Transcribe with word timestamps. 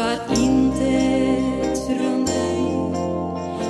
så 0.00 0.06
att 0.06 0.38
intet 0.38 1.86
från 1.86 2.24
dig, 2.24 2.64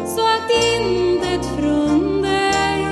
så 0.07 0.27
att 0.29 0.51
intet 0.51 1.47
från 1.47 2.23
dig, 2.23 2.87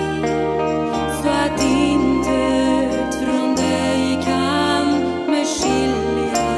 så 1.22 1.28
att 1.28 1.62
intet 1.62 3.14
från 3.14 3.56
dig 3.56 4.22
kan 4.24 5.00
mig 5.30 5.44
skilja. 5.44 6.48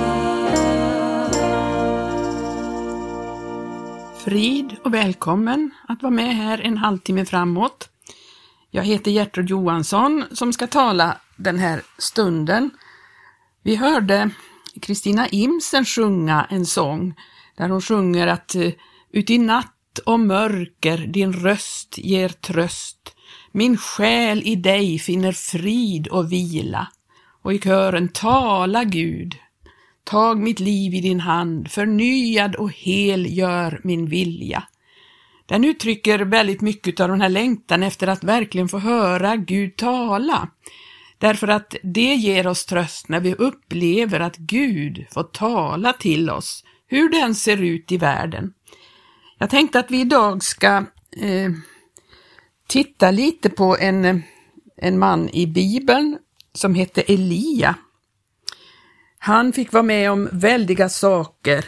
Frid 4.24 4.76
och 4.84 4.94
välkommen 4.94 5.70
att 5.88 6.02
vara 6.02 6.10
med 6.10 6.36
här 6.36 6.60
en 6.60 6.78
halvtimme 6.78 7.24
framåt. 7.24 7.88
Jag 8.70 8.82
heter 8.82 9.10
Gertrud 9.10 9.50
Johansson 9.50 10.24
som 10.32 10.52
ska 10.52 10.66
tala 10.66 11.16
den 11.36 11.58
här 11.58 11.82
stunden. 11.98 12.70
Vi 13.62 13.76
hörde 13.76 14.30
Kristina 14.80 15.28
Imsen 15.28 15.84
sjunga 15.84 16.46
en 16.50 16.66
sång 16.66 17.14
där 17.56 17.68
hon 17.68 17.80
sjunger 17.80 18.26
att 18.26 18.56
uti 18.56 18.76
ut 19.12 19.30
i 19.30 19.38
natt 19.38 19.98
och 20.06 20.20
mörker 20.20 20.98
din 20.98 21.32
röst 21.32 21.98
ger 21.98 22.28
tröst. 22.28 23.16
Min 23.52 23.76
själ 23.76 24.42
i 24.44 24.56
dig 24.56 24.98
finner 24.98 25.32
frid 25.32 26.08
och 26.08 26.32
vila. 26.32 26.88
Och 27.42 27.54
i 27.54 27.58
kören 27.58 28.08
Tala 28.08 28.84
Gud, 28.84 29.36
Tag 30.04 30.38
mitt 30.38 30.60
liv 30.60 30.94
i 30.94 31.00
din 31.00 31.20
hand, 31.20 31.70
förnyad 31.70 32.54
och 32.54 32.72
hel 32.72 33.38
gör 33.38 33.80
min 33.84 34.06
vilja. 34.06 34.62
Den 35.46 35.64
uttrycker 35.64 36.18
väldigt 36.18 36.60
mycket 36.60 37.00
av 37.00 37.08
den 37.08 37.20
här 37.20 37.28
längtan 37.28 37.82
efter 37.82 38.06
att 38.06 38.24
verkligen 38.24 38.68
få 38.68 38.78
höra 38.78 39.36
Gud 39.36 39.76
tala. 39.76 40.48
Därför 41.20 41.48
att 41.48 41.76
det 41.82 42.14
ger 42.14 42.46
oss 42.46 42.66
tröst 42.66 43.08
när 43.08 43.20
vi 43.20 43.34
upplever 43.34 44.20
att 44.20 44.36
Gud 44.36 45.06
får 45.10 45.22
tala 45.22 45.92
till 45.92 46.30
oss, 46.30 46.64
hur 46.86 47.08
den 47.08 47.34
ser 47.34 47.62
ut 47.62 47.92
i 47.92 47.96
världen. 47.96 48.52
Jag 49.38 49.50
tänkte 49.50 49.78
att 49.78 49.90
vi 49.90 50.00
idag 50.00 50.42
ska 50.42 50.76
eh, 51.16 51.50
titta 52.68 53.10
lite 53.10 53.50
på 53.50 53.76
en, 53.80 54.22
en 54.76 54.98
man 54.98 55.28
i 55.28 55.46
Bibeln 55.46 56.18
som 56.52 56.74
hette 56.74 57.00
Elia. 57.02 57.74
Han 59.18 59.52
fick 59.52 59.72
vara 59.72 59.82
med 59.82 60.10
om 60.10 60.28
väldiga 60.32 60.88
saker 60.88 61.64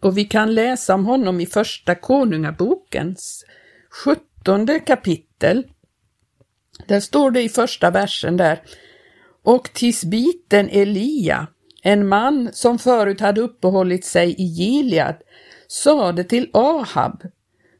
och 0.00 0.18
vi 0.18 0.24
kan 0.24 0.54
läsa 0.54 0.94
om 0.94 1.06
honom 1.06 1.40
i 1.40 1.46
Första 1.46 1.94
Konungabokens 1.94 3.44
sjuttonde 3.90 4.80
kapitel. 4.80 5.66
Där 6.88 7.00
står 7.00 7.30
det 7.30 7.42
i 7.42 7.48
första 7.48 7.90
versen 7.90 8.36
där 8.36 8.62
och 9.44 9.72
tisbiten 9.72 10.68
Elia, 10.68 11.46
en 11.82 12.08
man 12.08 12.50
som 12.52 12.78
förut 12.78 13.20
hade 13.20 13.40
uppehållit 13.40 14.04
sig 14.04 14.34
i 14.38 14.44
Gilead, 14.44 15.16
sade 15.68 16.24
till 16.24 16.50
Ahab 16.52 17.22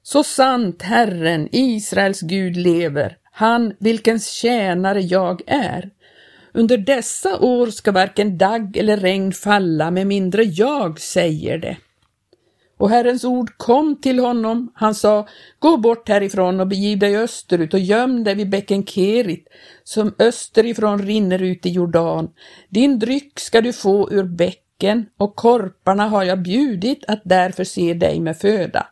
Så 0.03 0.23
sant 0.23 0.83
Herren, 0.83 1.49
Israels 1.53 2.21
Gud 2.21 2.57
lever, 2.57 3.17
han 3.33 3.75
vilkens 3.81 4.31
tjänare 4.31 5.01
jag 5.01 5.43
är. 5.47 5.91
Under 6.53 6.79
dessa 6.79 7.39
år 7.39 7.67
ska 7.67 7.93
varken 7.93 8.39
dagg 8.39 8.77
eller 8.77 8.97
regn 8.97 9.33
falla 9.33 9.91
med 9.91 10.07
mindre 10.07 10.43
jag 10.45 11.01
säger 11.01 11.59
det. 11.59 11.77
Och 12.77 12.91
Herrens 12.91 13.25
ord 13.25 13.57
kom 13.57 14.01
till 14.01 14.19
honom. 14.19 14.73
Han 14.75 14.95
sa, 14.95 15.29
gå 15.59 15.77
bort 15.77 16.09
härifrån 16.09 16.61
och 16.61 16.67
begiv 16.67 16.99
dig 16.99 17.17
österut 17.17 17.75
och 17.75 17.81
göm 17.81 18.25
dig 18.25 18.35
vid 18.35 18.51
bäcken 18.51 18.87
Kerit, 18.87 19.49
som 19.85 20.15
österifrån 20.19 20.99
rinner 21.03 21.43
ut 21.43 21.67
i 21.67 21.71
Jordan. 21.71 22.31
Din 22.69 22.99
dryck 22.99 23.41
ska 23.41 23.61
du 23.61 23.73
få 23.73 24.11
ur 24.13 24.25
bäcken 24.25 25.07
och 25.17 25.37
korparna 25.37 26.09
har 26.09 26.25
jag 26.25 26.43
bjudit 26.43 27.05
att 27.09 27.23
där 27.25 27.51
förse 27.51 27.95
dig 27.95 28.21
med 28.21 28.37
föda. 28.37 28.87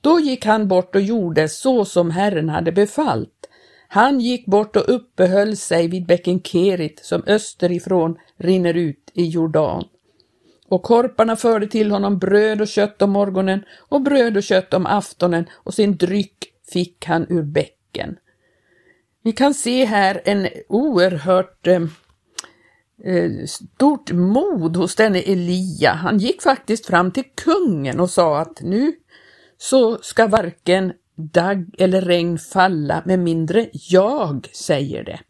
Då 0.00 0.20
gick 0.20 0.46
han 0.46 0.68
bort 0.68 0.94
och 0.94 1.02
gjorde 1.02 1.48
så 1.48 1.84
som 1.84 2.10
Herren 2.10 2.48
hade 2.48 2.72
befallt. 2.72 3.48
Han 3.88 4.20
gick 4.20 4.46
bort 4.46 4.76
och 4.76 4.94
uppehöll 4.94 5.56
sig 5.56 5.88
vid 5.88 6.06
bäcken 6.06 6.42
Kerit 6.42 7.00
som 7.04 7.22
österifrån 7.26 8.16
rinner 8.38 8.74
ut 8.74 9.10
i 9.14 9.26
Jordan. 9.26 9.84
Och 10.68 10.82
korparna 10.82 11.36
förde 11.36 11.66
till 11.66 11.90
honom 11.90 12.18
bröd 12.18 12.60
och 12.60 12.68
kött 12.68 13.02
om 13.02 13.10
morgonen 13.10 13.64
och 13.88 14.02
bröd 14.02 14.36
och 14.36 14.42
kött 14.42 14.74
om 14.74 14.86
aftonen 14.86 15.46
och 15.52 15.74
sin 15.74 15.96
dryck 15.96 16.44
fick 16.72 17.06
han 17.06 17.26
ur 17.28 17.42
bäcken. 17.42 18.16
Vi 19.22 19.32
kan 19.32 19.54
se 19.54 19.84
här 19.84 20.22
en 20.24 20.48
oerhört 20.68 21.66
eh, 21.66 21.82
eh, 23.04 23.30
stort 23.46 24.12
mod 24.12 24.76
hos 24.76 24.94
denne 24.94 25.18
Elia. 25.18 25.92
Han 25.92 26.18
gick 26.18 26.42
faktiskt 26.42 26.86
fram 26.86 27.10
till 27.10 27.24
kungen 27.44 28.00
och 28.00 28.10
sa 28.10 28.38
att 28.38 28.60
nu 28.62 28.92
så 29.58 29.98
ska 29.98 30.26
varken 30.26 30.92
dagg 31.16 31.74
eller 31.78 32.00
regn 32.00 32.38
falla 32.38 33.02
med 33.04 33.18
mindre 33.18 33.68
jag 33.72 34.48
säger 34.52 35.04
det. 35.04 35.20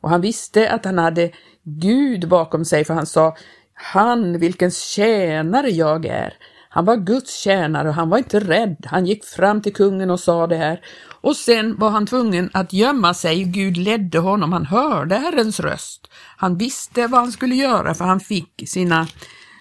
Och 0.00 0.10
han 0.10 0.20
visste 0.20 0.70
att 0.70 0.84
han 0.84 0.98
hade 0.98 1.30
Gud 1.62 2.28
bakom 2.28 2.64
sig 2.64 2.84
för 2.84 2.94
han 2.94 3.06
sa 3.06 3.36
han 3.80 4.38
vilkens 4.38 4.82
tjänare 4.82 5.70
jag 5.70 6.06
är. 6.06 6.34
Han 6.68 6.84
var 6.84 6.96
Guds 6.96 7.38
tjänare 7.38 7.88
och 7.88 7.94
han 7.94 8.10
var 8.10 8.18
inte 8.18 8.40
rädd. 8.40 8.86
Han 8.86 9.06
gick 9.06 9.24
fram 9.24 9.62
till 9.62 9.74
kungen 9.74 10.10
och 10.10 10.20
sa 10.20 10.46
det 10.46 10.56
här. 10.56 10.80
Och 11.20 11.36
sen 11.36 11.76
var 11.78 11.90
han 11.90 12.06
tvungen 12.06 12.50
att 12.52 12.72
gömma 12.72 13.14
sig. 13.14 13.44
Gud 13.44 13.76
ledde 13.76 14.18
honom. 14.18 14.52
Han 14.52 14.66
hörde 14.66 15.14
Herrens 15.14 15.60
röst. 15.60 16.08
Han 16.36 16.58
visste 16.58 17.06
vad 17.06 17.20
han 17.20 17.32
skulle 17.32 17.54
göra 17.54 17.94
för 17.94 18.04
han 18.04 18.20
fick 18.20 18.62
sina, 18.66 19.06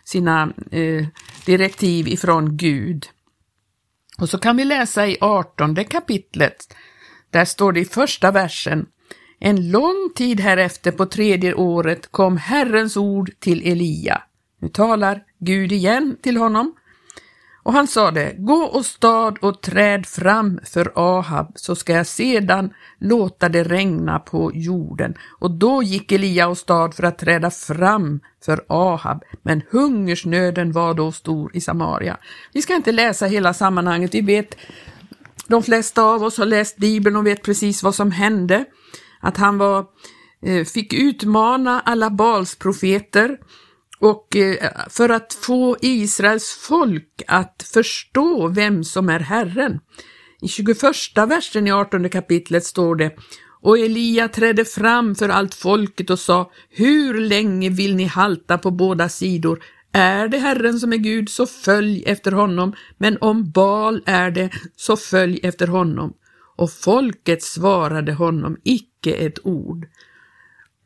sina 0.03 0.53
eh, 0.71 1.05
direktiv 1.45 2.07
ifrån 2.07 2.57
Gud. 2.57 3.05
Och 4.17 4.29
så 4.29 4.37
kan 4.37 4.57
vi 4.57 4.65
läsa 4.65 5.07
i 5.07 5.17
18 5.21 5.75
kapitlet. 5.75 6.75
Där 7.31 7.45
står 7.45 7.71
det 7.71 7.79
i 7.79 7.85
första 7.85 8.31
versen. 8.31 8.85
En 9.39 9.71
lång 9.71 10.11
tid 10.15 10.39
härefter 10.39 10.91
på 10.91 11.05
tredje 11.05 11.53
året 11.53 12.11
kom 12.11 12.37
Herrens 12.37 12.97
ord 12.97 13.31
till 13.39 13.71
Elia. 13.71 14.21
Nu 14.61 14.69
talar 14.69 15.23
Gud 15.39 15.71
igen 15.71 16.17
till 16.21 16.37
honom. 16.37 16.75
Och 17.63 17.73
han 17.73 17.87
sade, 17.87 18.35
gå 18.37 18.63
och 18.63 18.85
stad 18.85 19.37
och 19.41 19.61
träd 19.61 20.05
fram 20.05 20.59
för 20.63 20.91
Ahab, 20.95 21.51
så 21.55 21.75
ska 21.75 21.93
jag 21.93 22.07
sedan 22.07 22.73
låta 22.99 23.49
det 23.49 23.63
regna 23.63 24.19
på 24.19 24.51
jorden. 24.53 25.13
Och 25.39 25.51
då 25.51 25.83
gick 25.83 26.11
Elia 26.11 26.47
och 26.47 26.57
stad 26.57 26.93
för 26.93 27.03
att 27.03 27.19
träda 27.19 27.51
fram 27.51 28.19
för 28.45 28.65
Ahab, 28.67 29.23
men 29.41 29.61
hungersnöden 29.71 30.71
var 30.71 30.93
då 30.93 31.11
stor 31.11 31.51
i 31.53 31.61
Samaria. 31.61 32.17
Vi 32.53 32.61
ska 32.61 32.75
inte 32.75 32.91
läsa 32.91 33.25
hela 33.25 33.53
sammanhanget, 33.53 34.13
vi 34.13 34.21
vet, 34.21 34.55
de 35.47 35.63
flesta 35.63 36.03
av 36.03 36.23
oss 36.23 36.37
har 36.37 36.45
läst 36.45 36.77
Bibeln 36.77 37.15
och 37.15 37.27
vet 37.27 37.43
precis 37.43 37.83
vad 37.83 37.95
som 37.95 38.11
hände. 38.11 38.65
Att 39.19 39.37
han 39.37 39.57
var, 39.57 39.85
eh, 40.45 40.65
fick 40.65 40.93
utmana 40.93 41.81
alla 41.81 42.09
Bals 42.09 42.55
profeter 42.55 43.37
och 43.99 44.35
eh, 44.35 44.71
för 44.89 45.09
att 45.09 45.33
få 45.33 45.77
Israels 45.81 46.49
folk 46.67 47.23
att 47.27 47.69
förstå 47.73 48.47
vem 48.47 48.83
som 48.83 49.09
är 49.09 49.19
Herren. 49.19 49.79
I 50.41 50.47
21 50.47 50.83
versen 51.15 51.67
i 51.67 51.71
18 51.71 52.09
kapitlet 52.09 52.65
står 52.65 52.95
det 52.95 53.11
och 53.61 53.79
Elia 53.79 54.27
trädde 54.27 54.65
fram 54.65 55.15
för 55.15 55.29
allt 55.29 55.55
folket 55.55 56.09
och 56.09 56.19
sa, 56.19 56.51
hur 56.69 57.19
länge 57.19 57.69
vill 57.69 57.95
ni 57.95 58.05
halta 58.05 58.57
på 58.57 58.71
båda 58.71 59.09
sidor? 59.09 59.63
Är 59.91 60.27
det 60.27 60.37
Herren 60.37 60.79
som 60.79 60.93
är 60.93 60.97
Gud, 60.97 61.29
så 61.29 61.45
följ 61.45 62.03
efter 62.05 62.31
honom, 62.31 62.73
men 62.97 63.17
om 63.21 63.51
Bal 63.51 64.03
är 64.05 64.31
det, 64.31 64.49
så 64.75 64.97
följ 64.97 65.39
efter 65.43 65.67
honom. 65.67 66.13
Och 66.57 66.71
folket 66.71 67.43
svarade 67.43 68.13
honom 68.13 68.57
icke 68.63 69.13
ett 69.13 69.45
ord. 69.45 69.87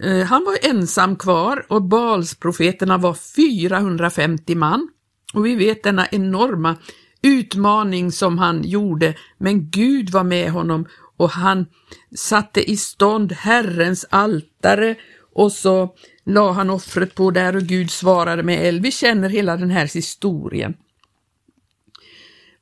Eh, 0.03 0.25
han 0.25 0.43
var 0.45 0.69
ensam 0.69 1.15
kvar 1.15 1.65
och 1.69 1.81
Balsprofeterna 1.81 2.97
var 2.97 3.13
450 3.35 4.55
man. 4.55 4.89
Och 5.33 5.45
vi 5.45 5.55
vet 5.55 5.83
denna 5.83 6.07
enorma 6.07 6.77
utmaning 7.21 8.11
som 8.11 8.37
han 8.37 8.63
gjorde, 8.63 9.15
men 9.37 9.69
Gud 9.69 10.09
var 10.09 10.23
med 10.23 10.51
honom 10.51 10.87
och 11.17 11.29
han 11.29 11.65
satte 12.15 12.71
i 12.71 12.77
stånd 12.77 13.31
Herrens 13.31 14.05
altare 14.09 14.95
och 15.33 15.51
så 15.51 15.95
la 16.25 16.51
han 16.51 16.69
offret 16.69 17.15
på 17.15 17.31
där 17.31 17.55
och 17.55 17.63
Gud 17.63 17.91
svarade 17.91 18.43
med 18.43 18.67
eld. 18.67 18.81
Vi 18.81 18.91
känner 18.91 19.29
hela 19.29 19.57
den 19.57 19.71
här 19.71 19.93
historien. 19.93 20.73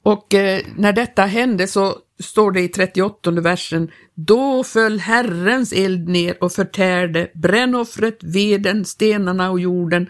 Och 0.03 0.33
eh, 0.33 0.61
när 0.75 0.93
detta 0.93 1.25
hände 1.25 1.67
så 1.67 1.95
står 2.19 2.51
det 2.51 2.61
i 2.61 2.67
38 2.67 3.31
versen, 3.31 3.91
då 4.15 4.63
föll 4.63 4.99
Herrens 4.99 5.73
eld 5.73 6.09
ner 6.09 6.43
och 6.43 6.51
förtärde 6.51 7.31
brännoffret, 7.33 8.23
veden, 8.23 8.85
stenarna 8.85 9.51
och 9.51 9.59
jorden 9.59 10.09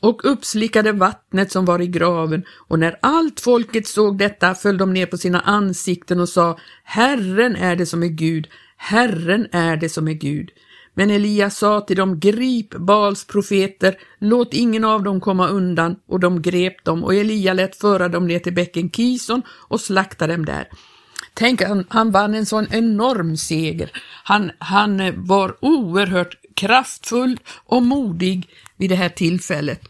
och 0.00 0.20
uppslickade 0.24 0.92
vattnet 0.92 1.52
som 1.52 1.64
var 1.64 1.82
i 1.82 1.86
graven. 1.86 2.44
Och 2.68 2.78
när 2.78 2.98
allt 3.02 3.40
folket 3.40 3.86
såg 3.86 4.18
detta 4.18 4.54
föll 4.54 4.78
de 4.78 4.92
ner 4.92 5.06
på 5.06 5.18
sina 5.18 5.40
ansikten 5.40 6.20
och 6.20 6.28
sa, 6.28 6.58
Herren 6.84 7.56
är 7.56 7.76
det 7.76 7.86
som 7.86 8.02
är 8.02 8.08
Gud, 8.08 8.48
Herren 8.76 9.46
är 9.52 9.76
det 9.76 9.88
som 9.88 10.08
är 10.08 10.12
Gud. 10.12 10.50
Men 10.94 11.10
Elia 11.10 11.50
sa 11.50 11.80
till 11.80 11.96
dem, 11.96 12.20
grip 12.20 12.74
Bals 12.74 13.26
profeter, 13.26 13.94
låt 14.18 14.54
ingen 14.54 14.84
av 14.84 15.02
dem 15.02 15.20
komma 15.20 15.48
undan, 15.48 15.96
och 16.08 16.20
de 16.20 16.42
grep 16.42 16.84
dem, 16.84 17.04
och 17.04 17.14
Elia 17.14 17.52
lät 17.52 17.76
föra 17.76 18.08
dem 18.08 18.26
ner 18.26 18.38
till 18.38 18.54
bäcken 18.54 18.90
Kison 18.90 19.42
och 19.68 19.80
slakta 19.80 20.26
dem 20.26 20.44
där. 20.44 20.68
Tänk, 21.38 21.62
han, 21.62 21.86
han 21.88 22.10
vann 22.10 22.34
en 22.34 22.46
sån 22.46 22.66
enorm 22.70 23.36
seger. 23.36 23.90
Han, 24.24 24.50
han 24.58 25.00
eh, 25.00 25.14
var 25.16 25.56
oerhört 25.60 26.38
kraftfull 26.54 27.40
och 27.64 27.82
modig 27.82 28.48
vid 28.76 28.90
det 28.90 28.96
här 28.96 29.08
tillfället. 29.08 29.80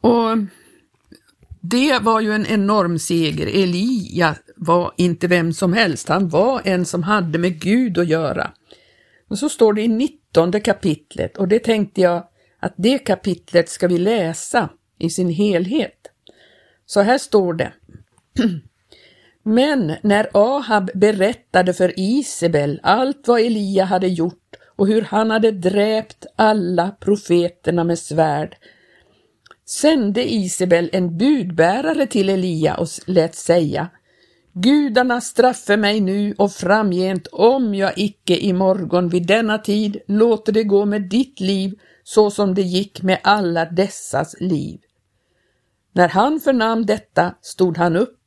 Och 0.00 0.38
det 1.60 1.98
var 1.98 2.20
ju 2.20 2.32
en 2.32 2.46
enorm 2.46 2.98
seger. 2.98 3.46
Elia 3.46 4.36
var 4.56 4.92
inte 4.96 5.26
vem 5.26 5.52
som 5.52 5.72
helst, 5.72 6.08
han 6.08 6.28
var 6.28 6.60
en 6.64 6.84
som 6.84 7.02
hade 7.02 7.38
med 7.38 7.60
Gud 7.60 7.98
att 7.98 8.08
göra. 8.08 8.52
Och 9.28 9.38
så 9.38 9.48
står 9.48 9.72
det 9.72 9.82
i 9.82 9.88
19 9.88 10.60
kapitlet 10.60 11.36
och 11.36 11.48
det 11.48 11.58
tänkte 11.58 12.00
jag 12.00 12.28
att 12.60 12.74
det 12.76 12.98
kapitlet 12.98 13.68
ska 13.68 13.88
vi 13.88 13.98
läsa 13.98 14.68
i 14.98 15.10
sin 15.10 15.30
helhet. 15.30 16.06
Så 16.86 17.00
här 17.00 17.18
står 17.18 17.54
det. 17.54 17.72
Men 19.48 19.94
när 20.02 20.28
Ahab 20.34 20.90
berättade 20.94 21.74
för 21.74 21.92
Isabel 21.96 22.80
allt 22.82 23.28
vad 23.28 23.40
Elia 23.40 23.84
hade 23.84 24.08
gjort 24.08 24.56
och 24.76 24.86
hur 24.86 25.02
han 25.02 25.30
hade 25.30 25.50
dräpt 25.50 26.26
alla 26.36 26.90
profeterna 26.90 27.84
med 27.84 27.98
svärd, 27.98 28.56
sände 29.66 30.32
Isabel 30.32 30.90
en 30.92 31.18
budbärare 31.18 32.06
till 32.06 32.28
Elia 32.28 32.76
och 32.76 32.88
lät 33.06 33.34
säga 33.34 33.88
Gudarna 34.52 35.20
straffe 35.20 35.76
mig 35.76 36.00
nu 36.00 36.34
och 36.38 36.52
framgent 36.52 37.26
om 37.26 37.74
jag 37.74 37.92
icke 37.96 38.36
i 38.36 38.52
morgon 38.52 39.08
vid 39.08 39.26
denna 39.26 39.58
tid 39.58 39.96
låter 40.06 40.52
det 40.52 40.64
gå 40.64 40.84
med 40.84 41.02
ditt 41.02 41.40
liv 41.40 41.74
så 42.04 42.30
som 42.30 42.54
det 42.54 42.62
gick 42.62 43.02
med 43.02 43.18
alla 43.22 43.64
dessas 43.64 44.40
liv. 44.40 44.80
När 45.92 46.08
han 46.08 46.40
förnam 46.40 46.86
detta 46.86 47.34
stod 47.42 47.78
han 47.78 47.96
upp 47.96 48.17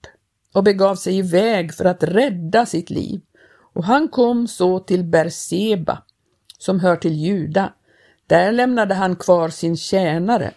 och 0.54 0.64
begav 0.64 0.96
sig 0.96 1.18
iväg 1.18 1.74
för 1.74 1.86
att 1.86 2.04
rädda 2.04 2.66
sitt 2.66 2.90
liv 2.90 3.22
och 3.74 3.84
han 3.84 4.08
kom 4.08 4.48
så 4.48 4.80
till 4.80 5.04
Berseba 5.04 6.04
som 6.58 6.80
hör 6.80 6.96
till 6.96 7.14
Juda. 7.14 7.74
Där 8.28 8.52
lämnade 8.52 8.94
han 8.94 9.16
kvar 9.16 9.50
sin 9.50 9.78
tjänare. 9.78 10.52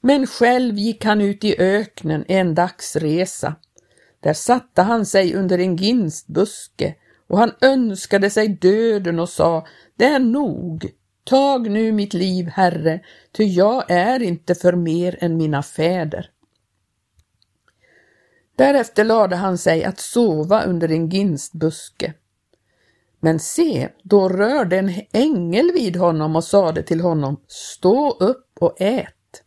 Men 0.00 0.26
själv 0.26 0.74
gick 0.74 1.04
han 1.04 1.20
ut 1.20 1.44
i 1.44 1.56
öknen 1.58 2.24
en 2.28 2.54
dagsresa 2.54 3.54
där 4.20 4.32
satte 4.32 4.82
han 4.82 5.06
sig 5.06 5.34
under 5.34 5.58
en 5.58 5.76
ginstbuske 5.76 6.94
och 7.26 7.38
han 7.38 7.52
önskade 7.60 8.30
sig 8.30 8.48
döden 8.48 9.20
och 9.20 9.28
sa, 9.28 9.66
det 9.96 10.04
är 10.04 10.18
nog, 10.18 10.90
tag 11.24 11.70
nu 11.70 11.92
mitt 11.92 12.14
liv, 12.14 12.46
Herre, 12.46 13.00
ty 13.32 13.44
jag 13.44 13.90
är 13.90 14.22
inte 14.22 14.54
för 14.54 14.72
mer 14.72 15.18
än 15.20 15.36
mina 15.36 15.62
fäder. 15.62 16.30
Därefter 18.58 19.04
lade 19.04 19.36
han 19.36 19.58
sig 19.58 19.84
att 19.84 20.00
sova 20.00 20.62
under 20.62 20.90
en 20.90 21.08
ginstbuske. 21.08 22.14
Men 23.20 23.38
se, 23.38 23.88
då 24.02 24.28
rörde 24.28 24.78
en 24.78 24.92
ängel 25.12 25.70
vid 25.74 25.96
honom 25.96 26.36
och 26.36 26.44
sade 26.44 26.82
till 26.82 27.00
honom, 27.00 27.40
stå 27.46 28.10
upp 28.10 28.48
och 28.60 28.80
ät. 28.80 29.42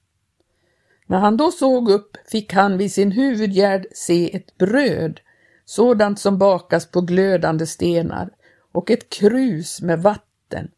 När 1.05 1.17
han 1.17 1.37
då 1.37 1.51
såg 1.51 1.89
upp 1.89 2.17
fick 2.25 2.53
han 2.53 2.77
vid 2.77 2.91
sin 2.91 3.11
huvudgärd 3.11 3.85
se 3.93 4.35
ett 4.35 4.57
bröd, 4.57 5.19
sådant 5.65 6.19
som 6.19 6.37
bakas 6.37 6.91
på 6.91 7.01
glödande 7.01 7.67
stenar, 7.67 8.29
och 8.71 8.91
ett 8.91 9.09
krus 9.09 9.81
med 9.81 10.01
vatten, 10.01 10.71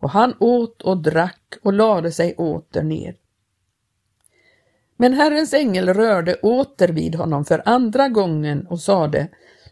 och 0.00 0.10
han 0.10 0.34
åt 0.40 0.82
och 0.82 1.02
drack 1.02 1.54
och 1.62 1.72
lade 1.72 2.12
sig 2.12 2.34
åter 2.34 2.82
ner. 2.82 3.14
Men 4.96 5.12
Herrens 5.12 5.54
ängel 5.54 5.88
rörde 5.88 6.34
åter 6.34 6.88
vid 6.88 7.14
honom 7.14 7.44
för 7.44 7.62
andra 7.64 8.08
gången 8.08 8.66
och 8.66 8.80
sade, 8.80 9.28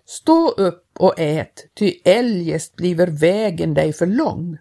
Stå 0.06 0.50
upp 0.50 0.86
och 0.98 1.14
ät, 1.18 1.66
ty 1.74 1.88
eljest 2.04 2.76
bliver 2.76 3.06
vägen 3.06 3.74
dig 3.74 3.92
för 3.92 4.06
lång. 4.06 4.58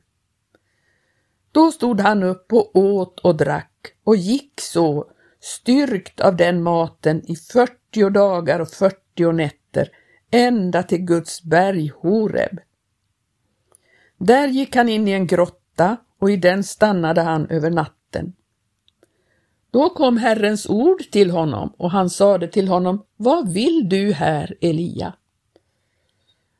Då 1.52 1.72
stod 1.72 2.00
han 2.00 2.24
upp 2.24 2.54
och 2.54 2.76
åt 2.76 3.20
och 3.20 3.36
drack 3.36 3.94
och 4.04 4.16
gick 4.16 4.62
så 4.62 5.06
styrkt 5.40 6.20
av 6.20 6.36
den 6.36 6.64
maten 6.64 7.32
i 7.32 7.36
40 7.36 8.10
dagar 8.10 8.60
och 8.60 8.70
40 8.70 9.32
nätter 9.32 9.90
ända 10.32 10.84
till 10.84 11.06
Guds 11.06 11.44
berg 11.44 11.92
Horeb. 11.96 12.60
Där 14.18 14.48
gick 14.48 14.76
han 14.76 14.90
in 14.90 15.08
i 15.08 15.12
en 15.12 15.28
grotta 15.28 15.98
och 16.20 16.32
i 16.32 16.36
den 16.36 16.64
stannade 16.64 17.22
han 17.22 17.50
över 17.50 17.70
natten. 17.70 18.34
Då 19.74 19.90
kom 19.90 20.18
Herrens 20.18 20.70
ord 20.70 21.12
till 21.12 21.32
honom 21.32 21.74
och 21.78 21.92
han 21.92 22.10
sade 22.10 22.48
till 22.48 22.68
honom, 22.68 23.06
Vad 23.18 23.54
vill 23.54 23.90
du 23.90 24.14
här, 24.14 24.58
Elia? 24.62 25.14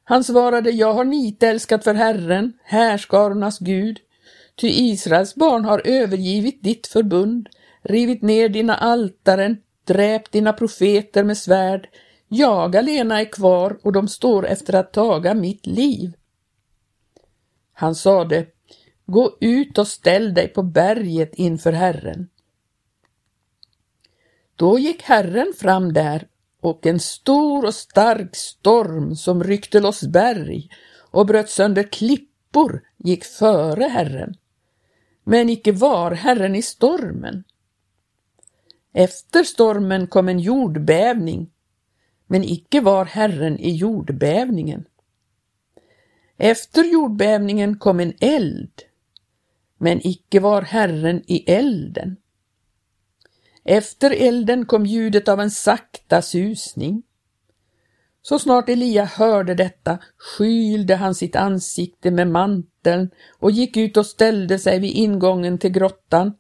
Han 0.04 0.24
svarade, 0.24 0.70
Jag 0.70 0.94
har 0.94 1.04
nitälskat 1.04 1.84
för 1.84 1.94
Herren, 1.94 2.54
härskarornas 2.64 3.60
Gud, 3.60 4.00
ty 4.56 4.68
Israels 4.68 5.36
barn 5.36 5.66
har 5.66 5.82
övergivit 5.86 6.64
ditt 6.64 6.88
förbund, 6.88 7.50
rivit 7.82 8.22
ner 8.22 8.50
dina 8.50 8.76
altaren, 8.76 9.58
dräpt 9.84 10.32
dina 10.32 10.54
profeter 10.54 11.24
med 11.24 11.38
svärd. 11.38 11.90
Jag 12.28 12.76
alena 12.76 13.22
är 13.22 13.32
kvar 13.32 13.80
och 13.84 13.92
de 13.92 14.08
står 14.08 14.48
efter 14.48 14.74
att 14.74 14.94
taga 14.94 15.34
mitt 15.34 15.66
liv. 15.66 16.14
Han 17.74 17.96
sade, 17.96 18.46
gå 19.06 19.38
ut 19.42 19.78
och 19.78 19.88
ställ 19.88 20.34
dig 20.34 20.48
på 20.48 20.64
berget 20.64 21.36
inför 21.36 21.72
Herren. 21.72 22.28
Då 24.64 24.80
gick 24.80 25.02
Herren 25.02 25.54
fram 25.58 25.94
där 25.94 26.28
och 26.62 26.86
en 26.86 27.00
stor 27.00 27.66
och 27.66 27.74
stark 27.74 28.36
storm 28.36 29.16
som 29.16 29.44
ryckte 29.44 29.80
loss 29.80 30.04
berg 30.04 30.70
och 31.12 31.26
bröt 31.26 31.50
sönder 31.50 31.84
klippor 31.84 32.84
gick 32.98 33.24
före 33.24 33.84
Herren. 33.84 34.34
Men 35.24 35.50
icke 35.50 35.72
var 35.72 36.12
Herren 36.12 36.56
i 36.56 36.62
stormen. 36.62 37.44
Efter 38.94 39.44
stormen 39.44 40.08
kom 40.08 40.30
en 40.30 40.40
jordbävning, 40.40 41.52
men 42.28 42.44
icke 42.44 42.82
var 42.82 43.06
Herren 43.06 43.60
i 43.60 43.76
jordbävningen. 43.76 44.86
Efter 46.38 46.84
jordbävningen 46.84 47.78
kom 47.78 48.00
en 48.00 48.14
eld, 48.20 48.82
men 49.78 50.08
icke 50.08 50.40
var 50.40 50.62
Herren 50.62 51.24
i 51.28 51.52
elden. 51.52 52.18
Efter 53.64 54.12
elden 54.12 54.66
kom 54.66 54.86
ljudet 54.86 55.28
av 55.28 55.42
en 55.42 55.52
sakta 55.52 56.22
susning. 56.22 57.04
Så 58.22 58.40
snart 58.40 58.70
Elia 58.70 59.06
hörde 59.06 59.56
detta 59.56 59.98
skylde 60.18 60.96
han 60.96 61.16
sitt 61.16 61.36
ansikte 61.36 62.12
med 62.12 62.28
manteln 62.28 63.10
och 63.40 63.52
gick 63.52 63.78
ut 63.78 63.98
och 63.98 64.06
ställde 64.06 64.60
sig 64.60 64.80
vid 64.80 64.92
ingången 64.92 65.58
till 65.58 65.72
grottan. 65.72 66.34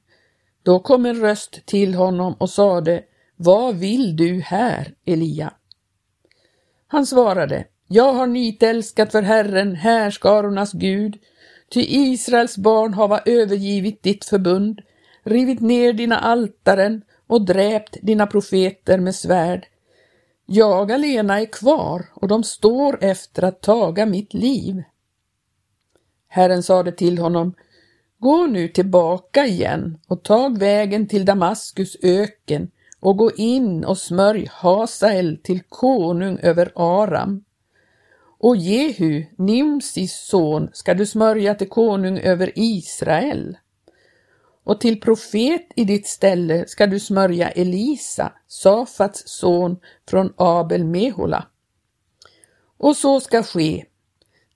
Då 0.63 0.79
kom 0.79 1.05
en 1.05 1.21
röst 1.21 1.65
till 1.65 1.95
honom 1.95 2.33
och 2.39 2.49
sade, 2.49 3.03
Vad 3.35 3.75
vill 3.75 4.15
du 4.15 4.39
här, 4.39 4.93
Elia? 5.05 5.53
Han 6.87 7.05
svarade, 7.05 7.65
Jag 7.87 8.13
har 8.13 8.27
nitälskat 8.27 9.11
för 9.11 9.21
Herren, 9.21 9.75
härskarornas 9.75 10.73
Gud, 10.73 11.17
ty 11.73 11.85
Israels 11.89 12.57
barn 12.57 12.93
hava 12.93 13.21
övergivit 13.25 14.03
ditt 14.03 14.25
förbund, 14.25 14.81
rivit 15.23 15.59
ner 15.59 15.93
dina 15.93 16.19
altaren 16.19 17.01
och 17.33 17.45
dräpt 17.45 17.97
dina 18.01 18.27
profeter 18.27 18.99
med 18.99 19.15
svärd. 19.15 19.67
Jag 20.45 20.91
alena 20.91 21.41
är 21.41 21.45
kvar 21.45 22.05
och 22.13 22.27
de 22.27 22.43
står 22.43 23.03
efter 23.03 23.43
att 23.43 23.61
taga 23.61 24.05
mitt 24.05 24.33
liv. 24.33 24.83
Herren 26.27 26.63
sade 26.63 26.91
till 26.91 27.17
honom, 27.17 27.53
Gå 28.17 28.45
nu 28.45 28.67
tillbaka 28.67 29.45
igen 29.45 29.97
och 30.07 30.23
tag 30.23 30.57
vägen 30.57 31.07
till 31.07 31.25
Damaskus 31.25 31.97
öken 32.03 32.71
och 32.99 33.17
gå 33.17 33.31
in 33.31 33.85
och 33.85 33.97
smörj 33.97 34.47
Hasael 34.51 35.37
till 35.43 35.61
konung 35.69 36.39
över 36.41 36.71
Aram. 36.75 37.43
Och 38.39 38.55
Jehu, 38.55 39.25
Nimsis 39.37 40.13
son, 40.13 40.69
ska 40.73 40.93
du 40.93 41.05
smörja 41.05 41.55
till 41.55 41.69
konung 41.69 42.19
över 42.19 42.51
Israel. 42.55 43.57
Och 44.63 44.81
till 44.81 45.01
profet 45.01 45.67
i 45.75 45.83
ditt 45.83 46.07
ställe 46.07 46.67
ska 46.67 46.87
du 46.87 46.99
smörja 46.99 47.49
Elisa, 47.49 48.31
Safats 48.47 49.23
son 49.25 49.77
från 50.09 50.33
Abel 50.37 50.83
Mehola. 50.83 51.47
Och 52.77 52.97
så 52.97 53.19
ska 53.19 53.43
ske. 53.43 53.85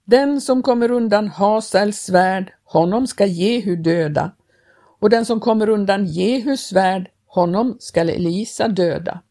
Den 0.05 0.41
som 0.41 0.63
kommer 0.63 0.91
undan 0.91 1.27
Hasels 1.27 1.97
svärd, 1.97 2.53
honom 2.63 3.07
ska 3.07 3.25
Jehu 3.25 3.75
döda, 3.75 4.31
och 4.99 5.09
den 5.09 5.25
som 5.25 5.39
kommer 5.39 5.69
undan 5.69 6.05
Jehus 6.05 6.61
svärd, 6.61 7.09
honom 7.25 7.77
skall 7.79 8.09
Elisa 8.09 8.67
döda. 8.67 9.21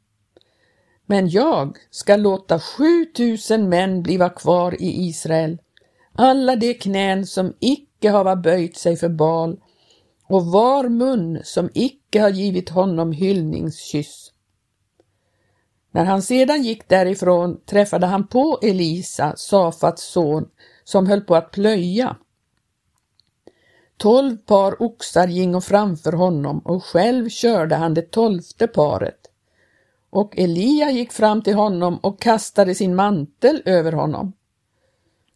Men 1.06 1.28
jag 1.28 1.76
ska 1.90 2.16
låta 2.16 2.60
7000 2.60 3.68
män 3.68 4.02
bliva 4.02 4.28
kvar 4.28 4.82
i 4.82 5.06
Israel, 5.08 5.58
alla 6.12 6.56
de 6.56 6.74
knän 6.74 7.26
som 7.26 7.52
icke 7.60 8.10
hava 8.10 8.36
böjt 8.36 8.76
sig 8.76 8.96
för 8.96 9.08
Bal 9.08 9.60
och 10.28 10.46
var 10.46 10.88
mun 10.88 11.40
som 11.44 11.70
icke 11.74 12.20
har 12.20 12.30
givit 12.30 12.68
honom 12.68 13.12
hyllningskyss. 13.12 14.32
När 15.90 16.04
han 16.04 16.22
sedan 16.22 16.62
gick 16.62 16.88
därifrån 16.88 17.60
träffade 17.66 18.06
han 18.06 18.26
på 18.26 18.58
Elisa, 18.62 19.36
Safats 19.36 20.12
son, 20.12 20.48
som 20.84 21.06
höll 21.06 21.20
på 21.20 21.34
att 21.34 21.50
plöja. 21.50 22.16
Tolv 23.96 24.36
par 24.36 24.82
oxar 24.82 25.28
gingo 25.28 25.60
framför 25.60 26.12
honom 26.12 26.58
och 26.58 26.84
själv 26.84 27.28
körde 27.28 27.74
han 27.74 27.94
det 27.94 28.10
tolfte 28.10 28.66
paret. 28.66 29.30
Och 30.10 30.38
Elia 30.38 30.90
gick 30.90 31.12
fram 31.12 31.42
till 31.42 31.54
honom 31.54 31.98
och 31.98 32.20
kastade 32.20 32.74
sin 32.74 32.94
mantel 32.94 33.62
över 33.64 33.92
honom. 33.92 34.32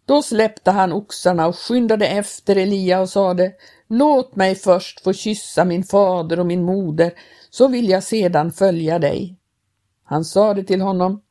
Då 0.04 0.22
släppte 0.22 0.70
han 0.70 0.92
oxarna 0.92 1.46
och 1.46 1.58
skyndade 1.58 2.06
efter 2.06 2.56
Elia 2.56 3.00
och 3.00 3.08
sade 3.08 3.52
Låt 3.92 4.36
mig 4.36 4.54
först 4.54 5.00
få 5.00 5.12
kyssa 5.12 5.64
min 5.64 5.84
fader 5.84 6.40
och 6.40 6.46
min 6.46 6.62
moder, 6.62 7.12
så 7.50 7.68
vill 7.68 7.88
jag 7.88 8.02
sedan 8.02 8.52
följa 8.52 8.98
dig. 8.98 9.36
Han 10.04 10.24
sade 10.24 10.64
till 10.64 10.80
honom 10.80 11.22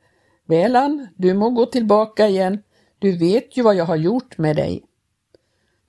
Välan, 0.46 1.08
du 1.16 1.34
må 1.34 1.50
gå 1.50 1.66
tillbaka 1.66 2.28
igen, 2.28 2.63
du 3.00 3.18
vet 3.18 3.58
ju 3.58 3.62
vad 3.62 3.75
jag 3.75 3.86
har 3.86 3.96
gjort 3.96 4.38
med 4.38 4.56
dig. 4.56 4.84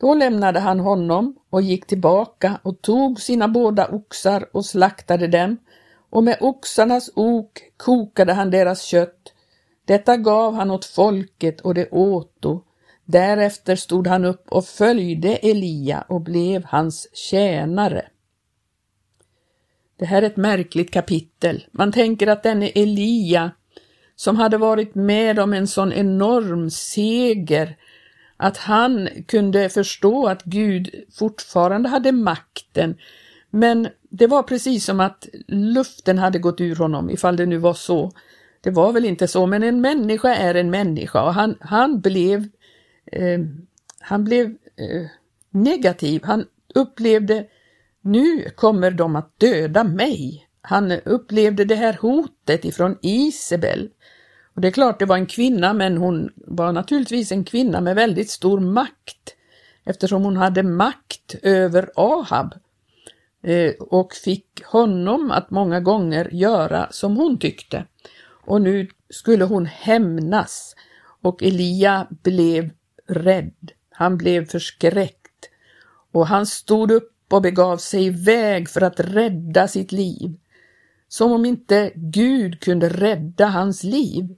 Då 0.00 0.14
lämnade 0.14 0.60
han 0.60 0.80
honom 0.80 1.36
och 1.50 1.62
gick 1.62 1.86
tillbaka 1.86 2.60
och 2.62 2.82
tog 2.82 3.20
sina 3.20 3.48
båda 3.48 3.88
oxar 3.88 4.48
och 4.52 4.64
slaktade 4.66 5.26
dem 5.26 5.56
och 6.10 6.24
med 6.24 6.38
oxarnas 6.40 7.10
ok 7.14 7.58
kokade 7.76 8.32
han 8.32 8.50
deras 8.50 8.82
kött. 8.82 9.32
Detta 9.84 10.16
gav 10.16 10.54
han 10.54 10.70
åt 10.70 10.84
folket 10.84 11.60
och 11.60 11.74
det 11.74 11.90
åto. 11.90 12.62
Därefter 13.10 13.76
stod 13.76 14.06
han 14.06 14.24
upp 14.24 14.48
och 14.48 14.64
följde 14.64 15.36
Elia 15.36 16.04
och 16.08 16.20
blev 16.20 16.64
hans 16.64 17.08
tjänare. 17.16 18.06
Det 19.98 20.04
här 20.04 20.22
är 20.22 20.26
ett 20.26 20.36
märkligt 20.36 20.90
kapitel. 20.90 21.66
Man 21.70 21.92
tänker 21.92 22.26
att 22.26 22.42
denne 22.42 22.68
Elia, 22.68 23.50
som 24.16 24.36
hade 24.36 24.58
varit 24.58 24.94
med 24.94 25.38
om 25.38 25.52
en 25.52 25.66
sån 25.66 25.92
enorm 25.92 26.70
seger, 26.70 27.76
att 28.36 28.56
han 28.56 29.08
kunde 29.26 29.68
förstå 29.68 30.26
att 30.26 30.42
Gud 30.42 30.90
fortfarande 31.12 31.88
hade 31.88 32.12
makten, 32.12 32.96
men 33.50 33.88
det 34.10 34.26
var 34.26 34.42
precis 34.42 34.84
som 34.84 35.00
att 35.00 35.28
luften 35.48 36.18
hade 36.18 36.38
gått 36.38 36.60
ur 36.60 36.76
honom, 36.76 37.10
ifall 37.10 37.36
det 37.36 37.46
nu 37.46 37.56
var 37.56 37.74
så. 37.74 38.12
Det 38.60 38.70
var 38.70 38.92
väl 38.92 39.04
inte 39.04 39.28
så, 39.28 39.46
men 39.46 39.62
en 39.62 39.80
människa 39.80 40.34
är 40.34 40.54
en 40.54 40.70
människa 40.70 41.22
och 41.22 41.34
han, 41.34 41.56
han 41.60 42.00
blev, 42.00 42.48
eh, 43.12 43.40
han 44.00 44.24
blev 44.24 44.46
eh, 44.76 45.06
negativ. 45.50 46.20
Han 46.24 46.46
upplevde, 46.74 47.46
nu 48.00 48.50
kommer 48.50 48.90
de 48.90 49.16
att 49.16 49.40
döda 49.40 49.84
mig. 49.84 50.46
Han 50.62 50.92
upplevde 50.92 51.64
det 51.64 51.74
här 51.74 51.98
hotet 52.00 52.64
ifrån 52.64 52.98
Isabel. 53.02 53.90
Och 54.54 54.60
det 54.60 54.68
är 54.68 54.72
klart, 54.72 54.98
det 54.98 55.06
var 55.06 55.16
en 55.16 55.26
kvinna, 55.26 55.72
men 55.72 55.96
hon 55.96 56.30
var 56.36 56.72
naturligtvis 56.72 57.32
en 57.32 57.44
kvinna 57.44 57.80
med 57.80 57.94
väldigt 57.94 58.30
stor 58.30 58.60
makt 58.60 59.36
eftersom 59.84 60.24
hon 60.24 60.36
hade 60.36 60.62
makt 60.62 61.34
över 61.42 61.90
Ahab 61.94 62.54
Eh, 63.42 63.72
och 63.80 64.12
fick 64.14 64.64
honom 64.64 65.30
att 65.30 65.50
många 65.50 65.80
gånger 65.80 66.28
göra 66.32 66.88
som 66.90 67.16
hon 67.16 67.38
tyckte. 67.38 67.84
Och 68.46 68.62
nu 68.62 68.88
skulle 69.10 69.44
hon 69.44 69.66
hämnas 69.66 70.74
och 71.22 71.42
Elia 71.42 72.06
blev 72.10 72.70
rädd. 73.10 73.70
Han 73.90 74.16
blev 74.16 74.46
förskräckt 74.46 75.50
och 76.12 76.26
han 76.26 76.46
stod 76.46 76.90
upp 76.90 77.12
och 77.30 77.42
begav 77.42 77.76
sig 77.76 78.06
iväg 78.06 78.68
för 78.68 78.80
att 78.80 79.00
rädda 79.00 79.68
sitt 79.68 79.92
liv. 79.92 80.34
Som 81.08 81.32
om 81.32 81.44
inte 81.44 81.92
Gud 81.94 82.60
kunde 82.60 82.88
rädda 82.88 83.46
hans 83.46 83.84
liv. 83.84 84.36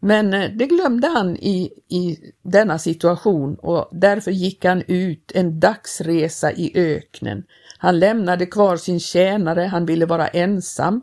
Men 0.00 0.34
eh, 0.34 0.50
det 0.50 0.66
glömde 0.66 1.08
han 1.08 1.36
i, 1.36 1.70
i 1.88 2.18
denna 2.42 2.78
situation 2.78 3.54
och 3.54 3.88
därför 3.92 4.30
gick 4.30 4.64
han 4.64 4.82
ut 4.86 5.32
en 5.34 5.60
dagsresa 5.60 6.52
i 6.52 6.72
öknen 6.74 7.44
han 7.84 7.98
lämnade 7.98 8.46
kvar 8.46 8.76
sin 8.76 9.00
tjänare, 9.00 9.60
han 9.60 9.86
ville 9.86 10.06
vara 10.06 10.26
ensam 10.26 11.00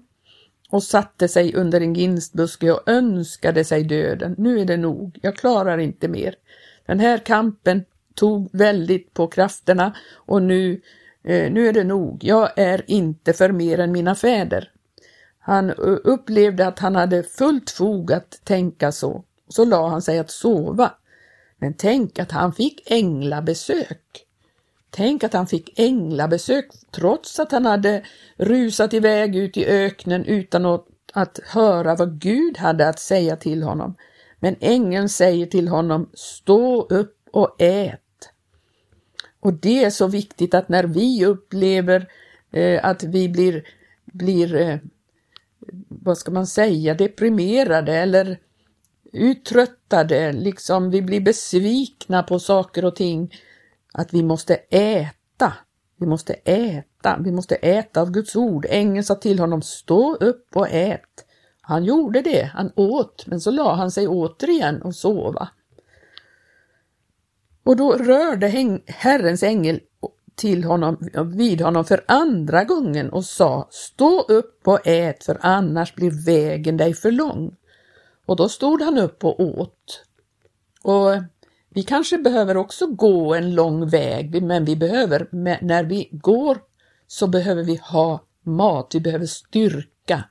och 0.69 0.83
satte 0.83 1.27
sig 1.27 1.55
under 1.55 1.81
en 1.81 1.93
ginstbuske 1.93 2.71
och 2.71 2.89
önskade 2.89 3.65
sig 3.65 3.83
döden. 3.83 4.35
Nu 4.37 4.59
är 4.59 4.65
det 4.65 4.77
nog, 4.77 5.19
jag 5.21 5.35
klarar 5.35 5.77
inte 5.77 6.07
mer. 6.07 6.35
Den 6.85 6.99
här 6.99 7.17
kampen 7.17 7.85
tog 8.15 8.49
väldigt 8.53 9.13
på 9.13 9.27
krafterna 9.27 9.95
och 10.13 10.41
nu, 10.41 10.81
eh, 11.23 11.51
nu 11.51 11.67
är 11.67 11.73
det 11.73 11.83
nog. 11.83 12.23
Jag 12.23 12.49
är 12.59 12.83
inte 12.87 13.33
för 13.33 13.51
mer 13.51 13.79
än 13.79 13.91
mina 13.91 14.15
fäder. 14.15 14.71
Han 15.39 15.71
upplevde 16.03 16.67
att 16.67 16.79
han 16.79 16.95
hade 16.95 17.23
fullt 17.23 17.69
fog 17.69 18.13
att 18.13 18.41
tänka 18.43 18.91
så. 18.91 19.23
Så 19.47 19.65
la 19.65 19.87
han 19.87 20.01
sig 20.01 20.19
att 20.19 20.31
sova. 20.31 20.91
Men 21.57 21.73
tänk 21.73 22.19
att 22.19 22.31
han 22.31 22.53
fick 22.53 22.91
änglabesök. 22.91 24.25
Tänk 24.89 25.23
att 25.23 25.33
han 25.33 25.47
fick 25.47 25.79
änglabesök 25.79 26.65
trots 26.91 27.39
att 27.39 27.51
han 27.51 27.65
hade 27.65 28.03
rusat 28.37 28.93
iväg 28.93 29.35
ut 29.35 29.57
i 29.57 29.65
öknen 29.65 30.25
utan 30.25 30.79
att 31.13 31.39
höra 31.45 31.95
vad 31.95 32.19
Gud 32.19 32.57
hade 32.57 32.89
att 32.89 32.99
säga 32.99 33.35
till 33.35 33.63
honom. 33.63 33.95
Men 34.43 34.55
ängeln 34.59 35.09
säger 35.09 35.45
till 35.45 35.67
honom, 35.67 36.09
stå 36.13 36.81
upp 36.81 37.17
och 37.31 37.55
ät. 37.61 37.99
Och 39.39 39.53
det 39.53 39.83
är 39.83 39.89
så 39.89 40.07
viktigt 40.07 40.53
att 40.53 40.69
när 40.69 40.83
vi 40.83 41.25
upplever 41.25 42.07
eh, 42.51 42.85
att 42.85 43.03
vi 43.03 43.29
blir, 43.29 43.63
blir 44.05 44.55
eh, 44.55 44.77
vad 45.87 46.17
ska 46.17 46.31
man 46.31 46.47
säga, 46.47 46.93
deprimerade 46.93 47.93
eller 47.93 48.39
uttröttade, 49.13 50.31
liksom 50.31 50.91
vi 50.91 51.01
blir 51.01 51.21
besvikna 51.21 52.23
på 52.23 52.39
saker 52.39 52.85
och 52.85 52.95
ting, 52.95 53.33
att 53.93 54.13
vi 54.13 54.23
måste 54.23 54.55
äta. 54.69 55.53
Vi 55.97 56.05
måste 56.05 56.33
äta, 56.33 57.17
vi 57.23 57.31
måste 57.31 57.55
äta 57.55 58.01
av 58.01 58.11
Guds 58.11 58.35
ord. 58.35 58.65
Ängeln 58.69 59.03
sa 59.03 59.15
till 59.15 59.39
honom, 59.39 59.61
stå 59.61 60.15
upp 60.15 60.47
och 60.55 60.67
ät. 60.69 61.25
Han 61.71 61.83
gjorde 61.83 62.21
det, 62.21 62.51
han 62.53 62.71
åt, 62.75 63.25
men 63.27 63.41
så 63.41 63.51
la 63.51 63.75
han 63.75 63.91
sig 63.91 64.07
återigen 64.07 64.81
och 64.81 64.95
sova. 64.95 65.49
Och 67.63 67.75
då 67.75 67.93
rörde 67.93 68.47
Herrens 68.87 69.43
ängel 69.43 69.79
till 70.35 70.63
honom, 70.63 71.09
vid 71.35 71.61
honom 71.61 71.85
för 71.85 72.03
andra 72.07 72.63
gången 72.63 73.09
och 73.09 73.25
sa, 73.25 73.67
stå 73.71 74.21
upp 74.21 74.67
och 74.67 74.87
ät 74.87 75.23
för 75.23 75.37
annars 75.41 75.95
blir 75.95 76.25
vägen 76.25 76.77
dig 76.77 76.93
för 76.93 77.11
lång. 77.11 77.55
Och 78.25 78.35
då 78.35 78.49
stod 78.49 78.81
han 78.81 78.97
upp 78.97 79.23
och 79.23 79.39
åt. 79.39 80.03
Och 80.83 81.09
vi 81.69 81.83
kanske 81.83 82.17
behöver 82.17 82.57
också 82.57 82.87
gå 82.87 83.33
en 83.33 83.55
lång 83.55 83.89
väg, 83.89 84.43
men 84.43 84.65
vi 84.65 84.75
behöver, 84.75 85.27
när 85.61 85.83
vi 85.83 86.09
går 86.11 86.57
så 87.07 87.27
behöver 87.27 87.63
vi 87.63 87.75
ha 87.83 88.23
mat, 88.43 88.91
vi 88.93 88.99
behöver 88.99 89.25
styrka. 89.25 90.23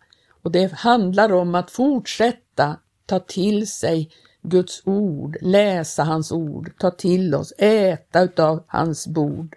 Och 0.43 0.53
det 0.53 0.73
handlar 0.73 1.33
om 1.33 1.55
att 1.55 1.71
fortsätta 1.71 2.77
ta 3.07 3.19
till 3.19 3.67
sig 3.71 4.11
Guds 4.43 4.83
ord, 4.85 5.37
läsa 5.41 6.05
hans 6.05 6.33
ord, 6.33 6.73
ta 6.79 6.91
till 6.91 7.35
oss, 7.35 7.53
äta 7.59 8.23
utav 8.23 8.65
hans 8.67 9.07
bord. 9.07 9.57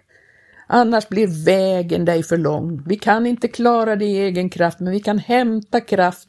Annars 0.66 1.08
blir 1.08 1.44
vägen 1.44 2.04
dig 2.04 2.22
för 2.22 2.36
lång. 2.36 2.82
Vi 2.86 2.96
kan 2.96 3.26
inte 3.26 3.48
klara 3.48 3.96
det 3.96 4.04
i 4.04 4.18
egen 4.18 4.50
kraft, 4.50 4.80
men 4.80 4.92
vi 4.92 5.00
kan 5.00 5.18
hämta 5.18 5.80
kraft 5.80 6.28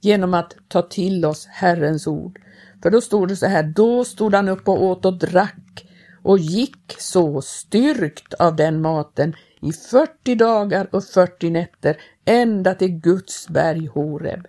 genom 0.00 0.34
att 0.34 0.56
ta 0.68 0.82
till 0.82 1.24
oss 1.24 1.46
Herrens 1.46 2.06
ord. 2.06 2.40
För 2.82 2.90
då 2.90 3.00
stod 3.00 3.28
det 3.28 3.36
så 3.36 3.46
här, 3.46 3.62
då 3.62 4.04
stod 4.04 4.34
han 4.34 4.48
upp 4.48 4.68
och 4.68 4.84
åt 4.84 5.04
och 5.04 5.18
drack 5.18 5.86
och 6.22 6.38
gick 6.38 6.94
så 6.98 7.42
styrkt 7.42 8.34
av 8.34 8.56
den 8.56 8.80
maten 8.80 9.34
i 9.62 9.72
40 9.72 10.34
dagar 10.34 10.88
och 10.92 11.04
40 11.04 11.50
nätter 11.50 11.96
ända 12.24 12.74
till 12.74 12.88
Guds 12.88 13.48
berg 13.48 13.86
Horeb. 13.86 14.46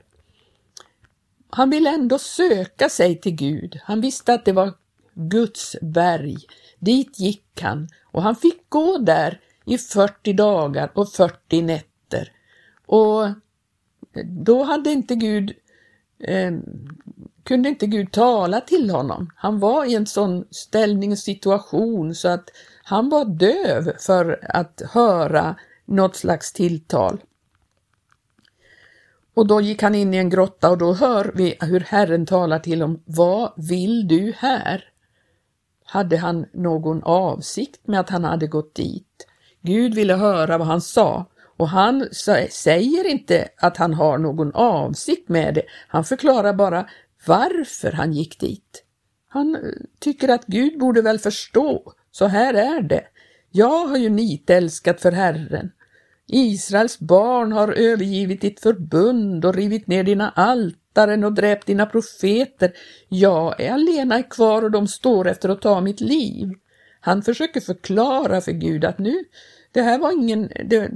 han 1.50 1.70
ville 1.70 1.90
ändå 1.90 2.20
söka 2.20 2.90
sig 2.90 3.22
till 3.22 3.36
Gud. 3.36 3.80
Han 3.84 4.02
visste 4.02 4.34
att 4.34 4.46
det 4.46 4.52
var 4.52 4.74
Guds 5.14 5.76
berg. 5.82 6.38
Dit 6.80 7.20
gick 7.20 7.62
han 7.62 7.90
och 8.04 8.22
han 8.24 8.36
fick 8.36 8.70
gå 8.70 8.98
där 8.98 9.40
i 9.66 9.78
40 9.78 10.34
dagar 10.34 10.92
och 10.94 11.12
40 11.12 11.62
nätter. 11.62 12.32
Och 12.86 13.28
då 14.26 14.64
hade 14.64 14.92
inte 14.92 15.16
Gud, 15.16 15.54
eh, 16.20 16.52
kunde 17.44 17.70
inte 17.70 17.88
Gud 17.88 18.12
tala 18.12 18.62
till 18.62 18.90
honom. 18.90 19.30
Han 19.36 19.60
var 19.60 19.86
i 19.86 19.96
en 19.96 20.06
sån 20.06 20.46
ställning 20.52 21.12
och 21.12 21.20
situation 21.20 22.16
så 22.16 22.28
att 22.28 22.50
han 22.84 23.10
var 23.10 23.26
döv 23.26 23.98
för 24.00 24.40
att 24.50 24.82
höra 24.92 25.56
något 25.86 26.16
slags 26.16 26.54
tilltal. 26.54 27.22
Och 29.36 29.48
då 29.48 29.62
gick 29.62 29.82
han 29.82 29.96
in 29.96 30.14
i 30.14 30.18
en 30.18 30.30
grotta 30.30 30.70
och 30.70 30.78
då 30.78 30.94
hör 30.94 31.32
vi 31.36 31.58
hur 31.62 31.80
Herren 31.80 32.26
talar 32.26 32.60
till 32.60 32.82
honom. 32.82 33.04
Vad 33.06 33.54
vill 33.58 34.08
du 34.08 34.34
här? 34.38 34.84
Hade 35.86 36.18
han 36.18 36.46
någon 36.54 37.04
avsikt 37.04 37.88
med 37.88 38.00
att 38.00 38.10
han 38.10 38.24
hade 38.24 38.48
gått 38.48 38.76
dit? 38.76 39.28
Gud 39.62 39.94
ville 39.94 40.14
höra 40.14 40.58
vad 40.58 40.68
han 40.68 40.82
sa 40.82 41.26
och 41.58 41.70
han 41.70 42.08
säger 42.52 43.08
inte 43.08 43.50
att 43.58 43.78
han 43.78 43.94
har 43.94 44.18
någon 44.18 44.54
avsikt 44.54 45.30
med 45.30 45.54
det. 45.54 45.64
Han 45.88 46.04
förklarar 46.04 46.54
bara 46.54 46.90
varför 47.26 47.92
han 47.92 48.14
gick 48.14 48.40
dit. 48.40 48.84
Han 49.28 49.56
eh, 49.56 49.62
tycker 50.00 50.30
att 50.30 50.46
Gud 50.46 50.80
borde 50.80 51.02
väl 51.02 51.20
förstå, 51.20 51.94
så 52.12 52.26
här 52.26 52.54
är 52.54 52.82
det. 52.82 53.04
Jag 53.52 53.88
har 53.88 53.98
ju 53.98 54.10
nitälskat 54.10 55.02
för 55.02 55.12
Herren. 55.12 55.72
Israels 56.28 57.00
barn 57.00 57.52
har 57.52 57.72
övergivit 57.72 58.42
ditt 58.42 58.60
förbund 58.60 59.46
och 59.46 59.56
rivit 59.56 59.88
ner 59.88 60.04
dina 60.04 60.30
altaren 60.30 61.24
och 61.24 61.34
dräpt 61.34 61.68
dina 61.68 61.86
profeter. 61.86 62.74
Jag 63.10 63.62
är 63.62 63.72
alena 63.72 64.24
kvar 64.24 64.62
och 64.64 64.72
de 64.72 64.88
står 64.88 65.28
efter 65.28 65.50
att 65.50 65.62
ta 65.62 65.82
mitt 65.82 66.02
liv. 66.02 66.50
Han 67.00 67.22
försöker 67.22 67.62
förklara 67.62 68.42
för 68.42 68.52
Gud 68.52 68.86
att 68.86 69.00
nu, 69.00 69.24
det 69.72 69.82
här 69.82 70.00
var 70.00 70.12
ingen, 70.12 70.50
det, 70.66 70.92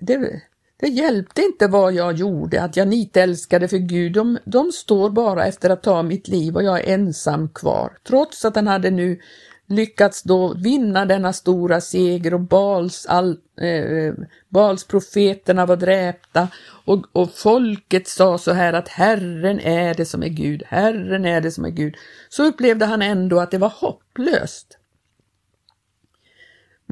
det, 0.00 0.42
det 0.82 0.88
hjälpte 0.88 1.42
inte 1.42 1.66
vad 1.66 1.92
jag 1.92 2.12
gjorde, 2.12 2.62
att 2.62 2.76
jag 2.76 2.88
nitälskade 2.88 3.68
för 3.68 3.78
Gud. 3.78 4.12
De, 4.12 4.38
de 4.44 4.72
står 4.72 5.10
bara 5.10 5.46
efter 5.46 5.70
att 5.70 5.82
ta 5.82 6.02
mitt 6.02 6.28
liv 6.28 6.56
och 6.56 6.62
jag 6.62 6.80
är 6.80 6.94
ensam 6.94 7.48
kvar. 7.48 7.92
Trots 8.08 8.44
att 8.44 8.56
han 8.56 8.66
hade 8.66 8.90
nu 8.90 9.20
lyckats 9.66 10.22
då 10.22 10.54
vinna 10.54 11.04
denna 11.04 11.32
stora 11.32 11.80
seger 11.80 12.34
och 12.34 12.40
Bals, 12.40 13.06
all, 13.06 13.30
eh, 13.60 14.14
Bals 14.48 14.84
profeterna 14.84 15.66
var 15.66 15.76
dräpta 15.76 16.48
och, 16.84 17.04
och 17.12 17.30
folket 17.34 18.08
sa 18.08 18.38
så 18.38 18.52
här 18.52 18.72
att 18.72 18.88
Herren 18.88 19.60
är 19.60 19.94
det 19.94 20.04
som 20.04 20.22
är 20.22 20.28
Gud, 20.28 20.62
Herren 20.66 21.24
är 21.24 21.40
det 21.40 21.50
som 21.50 21.64
är 21.64 21.70
Gud. 21.70 21.94
Så 22.28 22.44
upplevde 22.44 22.84
han 22.84 23.02
ändå 23.02 23.40
att 23.40 23.50
det 23.50 23.58
var 23.58 23.72
hopplöst. 23.76 24.78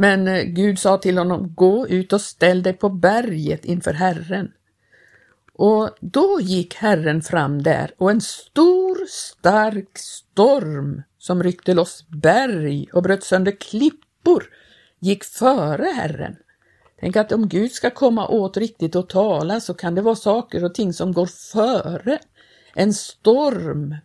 Men 0.01 0.29
eh, 0.29 0.43
Gud 0.43 0.79
sa 0.79 0.99
till 0.99 1.19
honom, 1.19 1.55
gå 1.55 1.89
ut 1.89 2.13
och 2.13 2.21
ställ 2.21 2.63
dig 2.63 2.73
på 2.73 2.89
berget 2.89 3.65
inför 3.65 3.93
Herren. 3.93 4.53
Och 5.53 5.91
då 6.01 6.39
gick 6.41 6.75
Herren 6.75 7.23
fram 7.23 7.63
där 7.63 7.95
och 7.99 8.11
en 8.11 8.21
stor 8.21 9.07
stark 9.09 9.99
storm 9.99 11.03
som 11.19 11.43
ryckte 11.43 11.75
loss 11.75 12.05
berg 12.09 12.89
och 12.93 13.03
bröt 13.03 13.25
sönder 13.25 13.53
klippor 13.53 14.45
gick 14.99 15.25
före 15.25 15.87
Herren. 15.87 16.37
Tänk 17.01 17.17
att 17.17 17.33
om 17.33 17.49
Gud 17.49 17.73
ska 17.73 17.91
komma 17.91 18.29
åt 18.29 18.57
riktigt 18.57 18.97
och 18.97 19.09
tala 19.09 19.61
så 19.61 19.75
kan 19.75 19.95
det 19.95 20.03
vara 20.03 20.17
saker 20.17 20.65
och 20.65 20.75
ting 20.75 20.93
som 20.93 21.13
går 21.13 21.27
före. 21.27 22.19
En 22.75 22.95
storm. 22.95 23.97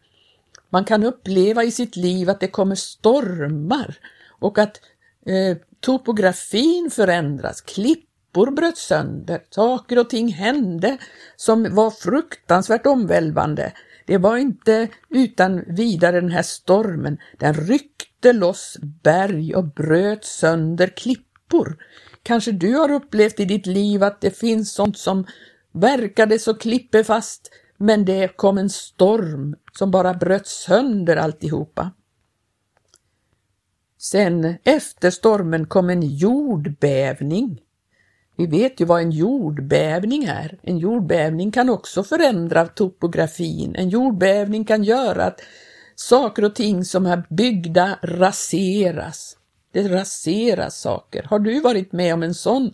Man 0.70 0.86
kan 0.86 1.04
uppleva 1.04 1.64
i 1.64 1.72
sitt 1.72 1.96
liv 1.96 2.30
att 2.30 2.40
det 2.40 2.48
kommer 2.48 2.76
stormar 2.76 3.96
och 4.40 4.58
att 4.58 4.80
eh, 5.26 5.58
topografin 5.80 6.92
förändras, 6.92 7.62
klippor 7.62 8.52
bröt 8.52 8.78
sönder, 8.78 9.42
saker 9.50 10.00
och 10.00 10.10
ting 10.10 10.34
hände 10.34 10.98
som 11.36 11.76
var 11.76 11.92
fruktansvärt 11.92 12.86
omvälvande. 12.86 13.72
Det 14.06 14.18
var 14.18 14.38
inte 14.38 14.88
utan 15.10 15.64
vidare 15.68 16.22
den 16.22 16.32
här 16.32 16.44
stormen, 16.44 17.18
den 17.38 17.54
ryckte 17.54 18.34
loss 18.34 18.78
berg 19.04 19.56
och 19.56 19.66
bröt 19.66 20.26
sönder 20.26 20.88
klippor. 20.88 21.78
Kanske 22.24 22.52
du 22.52 22.76
har 22.76 22.92
upplevt 22.92 23.40
i 23.40 23.46
ditt 23.46 23.66
liv 23.66 24.04
att 24.04 24.22
det 24.22 24.38
finns 24.38 24.74
sånt 24.74 24.98
som 24.98 25.26
verkade 25.72 26.40
så 26.40 26.54
klippefast, 26.54 27.52
men 27.78 28.06
det 28.06 28.38
kom 28.38 28.58
en 28.58 28.70
storm 28.70 29.56
som 29.72 29.92
bara 29.92 30.14
bröt 30.14 30.48
sönder 30.48 31.18
alltihopa. 31.18 31.92
Sen 34.12 34.56
efter 34.64 35.12
stormen 35.12 35.66
kom 35.66 35.90
en 35.90 36.02
jordbävning. 36.02 37.62
Vi 38.38 38.46
vet 38.46 38.80
ju 38.80 38.86
vad 38.86 39.02
en 39.02 39.12
jordbävning 39.12 40.24
är. 40.24 40.60
En 40.62 40.78
jordbävning 40.78 41.52
kan 41.52 41.70
också 41.70 42.04
förändra 42.04 42.68
topografin. 42.68 43.76
En 43.76 43.90
jordbävning 43.90 44.66
kan 44.66 44.84
göra 44.84 45.24
att 45.24 45.42
saker 45.96 46.44
och 46.44 46.56
ting 46.56 46.86
som 46.86 47.06
är 47.06 47.24
byggda 47.30 48.00
raseras. 48.02 49.38
Det 49.72 49.88
raseras 49.88 50.80
saker. 50.80 51.24
Har 51.24 51.40
du 51.40 51.60
varit 51.60 51.92
med 51.92 52.14
om 52.14 52.24
en 52.24 52.34
sån 52.34 52.74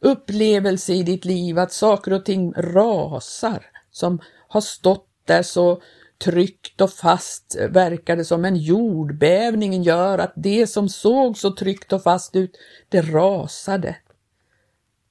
upplevelse 0.00 0.92
i 0.92 1.02
ditt 1.02 1.24
liv 1.24 1.58
att 1.58 1.72
saker 1.72 2.12
och 2.12 2.24
ting 2.24 2.52
rasar 2.52 3.66
som 3.90 4.20
har 4.48 4.60
stått 4.60 5.08
där 5.24 5.42
så 5.42 5.82
tryggt 6.18 6.80
och 6.80 6.90
fast 6.90 7.56
eh, 7.60 7.68
verkar 7.68 8.16
det 8.16 8.24
som 8.24 8.44
en 8.44 8.56
jordbävning 8.56 9.82
gör 9.82 10.18
att 10.18 10.32
det 10.36 10.66
som 10.66 10.88
såg 10.88 11.38
så 11.38 11.50
tryggt 11.50 11.92
och 11.92 12.02
fast 12.02 12.36
ut, 12.36 12.56
det 12.88 13.00
rasade. 13.00 13.96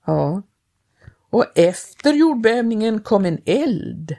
Ja, 0.05 0.41
och 1.29 1.45
efter 1.55 2.13
jordbävningen 2.13 2.99
kom 2.99 3.25
en 3.25 3.41
eld. 3.45 4.15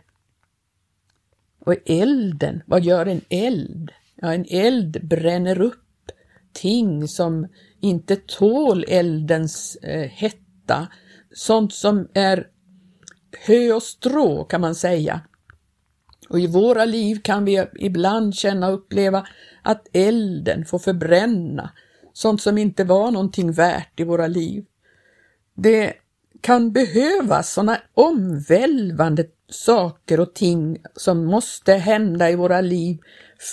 Och 1.59 1.75
elden, 1.87 2.63
vad 2.67 2.85
gör 2.85 3.07
en 3.07 3.21
eld? 3.29 3.91
Ja, 4.15 4.35
en 4.35 4.47
eld 4.49 5.07
bränner 5.07 5.61
upp 5.61 5.83
ting 6.53 7.09
som 7.09 7.49
inte 7.81 8.17
tål 8.17 8.85
eldens 8.89 9.77
eh, 9.77 10.11
hetta, 10.11 10.89
sånt 11.35 11.75
som 11.75 12.09
är 12.15 12.47
hö 13.47 13.73
och 13.73 13.83
strå 13.83 14.45
kan 14.45 14.61
man 14.61 14.75
säga. 14.75 15.21
Och 16.29 16.41
i 16.41 16.47
våra 16.47 16.85
liv 16.85 17.21
kan 17.23 17.45
vi 17.45 17.67
ibland 17.75 18.35
känna 18.35 18.69
och 18.69 18.75
uppleva 18.75 19.27
att 19.63 19.89
elden 19.93 20.65
får 20.65 20.79
förbränna 20.79 21.71
sånt 22.13 22.43
som 22.43 22.59
inte 22.59 22.85
var 22.85 23.11
någonting 23.11 23.53
värt 23.53 24.01
i 24.01 24.05
våra 24.05 24.27
liv. 24.27 24.65
Det 25.55 25.93
kan 26.41 26.73
behövas 26.73 27.53
sådana 27.53 27.79
omvälvande 27.95 29.25
saker 29.49 30.21
och 30.21 30.35
ting 30.35 30.79
som 30.95 31.25
måste 31.25 31.73
hända 31.73 32.31
i 32.31 32.37
våra 32.37 32.61
liv 32.61 32.99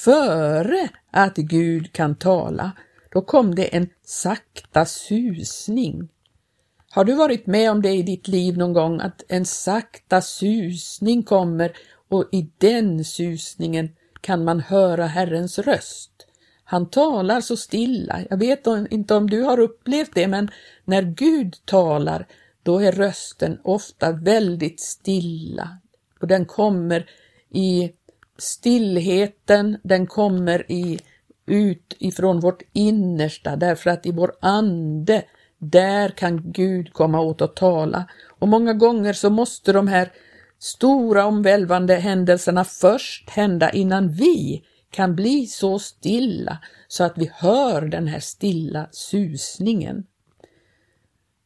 före 0.04 0.90
att 1.12 1.36
Gud 1.36 1.94
kan 1.94 2.16
tala. 2.16 2.72
Då 3.12 3.22
kom 3.22 3.56
det 3.56 3.76
en 3.76 3.90
sakta 4.06 4.86
susning. 4.86 6.10
Har 6.90 7.06
du 7.06 7.16
varit 7.16 7.48
med 7.48 7.72
om 7.72 7.82
det 7.82 7.92
i 7.92 8.04
ditt 8.04 8.28
liv 8.28 8.58
någon 8.58 8.74
gång, 8.74 9.02
att 9.02 9.24
en 9.28 9.46
sakta 9.46 10.22
susning 10.22 11.24
kommer 11.24 11.72
och 12.14 12.30
i 12.32 12.50
den 12.58 13.06
susningen 13.06 13.90
kan 14.22 14.44
man 14.44 14.60
höra 14.60 15.06
Herrens 15.06 15.60
röst. 15.60 16.12
Han 16.64 16.90
talar 16.90 17.42
så 17.42 17.58
stilla. 17.58 18.20
Jag 18.30 18.38
vet 18.38 18.68
inte 18.90 19.16
om 19.16 19.30
du 19.30 19.42
har 19.42 19.60
upplevt 19.60 20.12
det, 20.14 20.28
men 20.28 20.52
när 20.86 21.02
Gud 21.02 21.56
talar, 21.66 22.28
då 22.64 22.80
är 22.80 22.92
rösten 22.92 23.60
ofta 23.64 24.12
väldigt 24.12 24.80
stilla. 24.80 25.78
Och 26.20 26.28
den 26.28 26.46
kommer 26.46 27.10
i 27.50 27.92
stillheten, 28.38 29.78
den 29.84 30.08
kommer 30.08 30.72
i, 30.72 31.00
ut 31.46 31.96
ifrån 32.00 32.40
vårt 32.40 32.62
innersta, 32.74 33.56
därför 33.56 33.90
att 33.90 34.06
i 34.06 34.12
vår 34.12 34.32
ande, 34.40 35.24
där 35.58 36.10
kan 36.10 36.52
Gud 36.52 36.94
komma 36.94 37.22
åt 37.22 37.42
och 37.42 37.56
tala. 37.56 38.06
Och 38.40 38.48
många 38.48 38.74
gånger 38.74 39.14
så 39.14 39.30
måste 39.30 39.74
de 39.74 39.88
här 39.88 40.12
stora 40.64 41.26
omvälvande 41.26 41.96
händelserna 41.96 42.64
först 42.64 43.30
hända 43.30 43.70
innan 43.72 44.10
vi 44.10 44.64
kan 44.92 45.16
bli 45.16 45.48
så 45.48 45.80
stilla 45.80 46.58
så 46.88 47.04
att 47.04 47.18
vi 47.18 47.32
hör 47.34 47.82
den 47.82 48.08
här 48.08 48.20
stilla 48.20 48.88
susningen. 48.92 50.04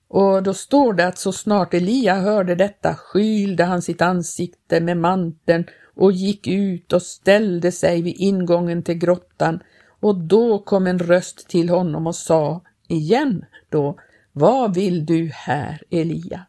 Och 0.07 0.43
då 0.43 0.53
står 0.53 0.93
det 0.93 1.07
att 1.07 1.17
så 1.17 1.31
snart 1.31 1.73
Elia 1.73 2.15
hörde 2.15 2.55
detta 2.55 2.95
skylde 2.95 3.63
han 3.63 3.81
sitt 3.81 4.01
ansikte 4.01 4.81
med 4.81 4.97
manteln 4.97 5.65
och 5.95 6.11
gick 6.11 6.47
ut 6.47 6.93
och 6.93 7.01
ställde 7.01 7.71
sig 7.71 8.01
vid 8.01 8.15
ingången 8.17 8.83
till 8.83 8.97
grottan 8.97 9.59
och 9.99 10.15
då 10.15 10.59
kom 10.59 10.87
en 10.87 10.99
röst 10.99 11.47
till 11.49 11.69
honom 11.69 12.07
och 12.07 12.15
sa 12.15 12.61
igen 12.87 13.45
då, 13.69 13.99
vad 14.31 14.75
vill 14.75 15.05
du 15.05 15.29
här 15.33 15.81
Elia? 15.89 16.45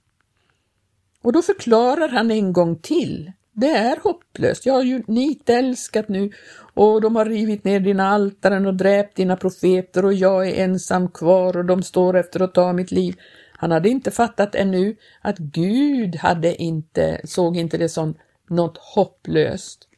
Och 1.29 1.33
då 1.33 1.43
förklarar 1.43 2.09
han 2.09 2.31
en 2.31 2.53
gång 2.53 2.77
till 2.77 3.33
det 3.53 3.71
är 3.71 3.97
hopplöst. 4.03 4.67
Jag 4.67 4.75
har 4.75 4.83
ju 4.83 5.03
nitälskat 5.07 6.09
nu 6.09 6.31
och 6.75 7.01
de 7.01 7.17
har 7.17 7.25
rivit 7.25 7.65
ner 7.65 7.81
dina 7.81 8.09
altaren 8.09 8.67
och 8.67 8.75
dräpt 8.75 9.17
dina 9.17 9.37
profeter 9.37 10.05
och 10.05 10.15
jag 10.15 10.49
är 10.49 10.65
ensam 10.65 11.09
kvar 11.09 11.57
och 11.57 11.65
de 11.65 11.83
står 11.83 12.17
efter 12.17 12.43
att 12.43 12.55
ta 12.55 12.73
mitt 12.73 12.91
liv. 12.91 13.15
Han 13.53 13.71
hade 13.71 13.89
inte 13.89 14.11
fattat 14.11 14.55
ännu 14.55 14.97
att 15.21 15.39
Gud 15.39 16.17
hade 16.17 16.63
inte, 16.63 17.21
såg 17.25 17.57
inte 17.57 17.79
det 17.79 17.89
som 17.89 18.15
något 18.51 18.79
hopplöst. 18.79 19.89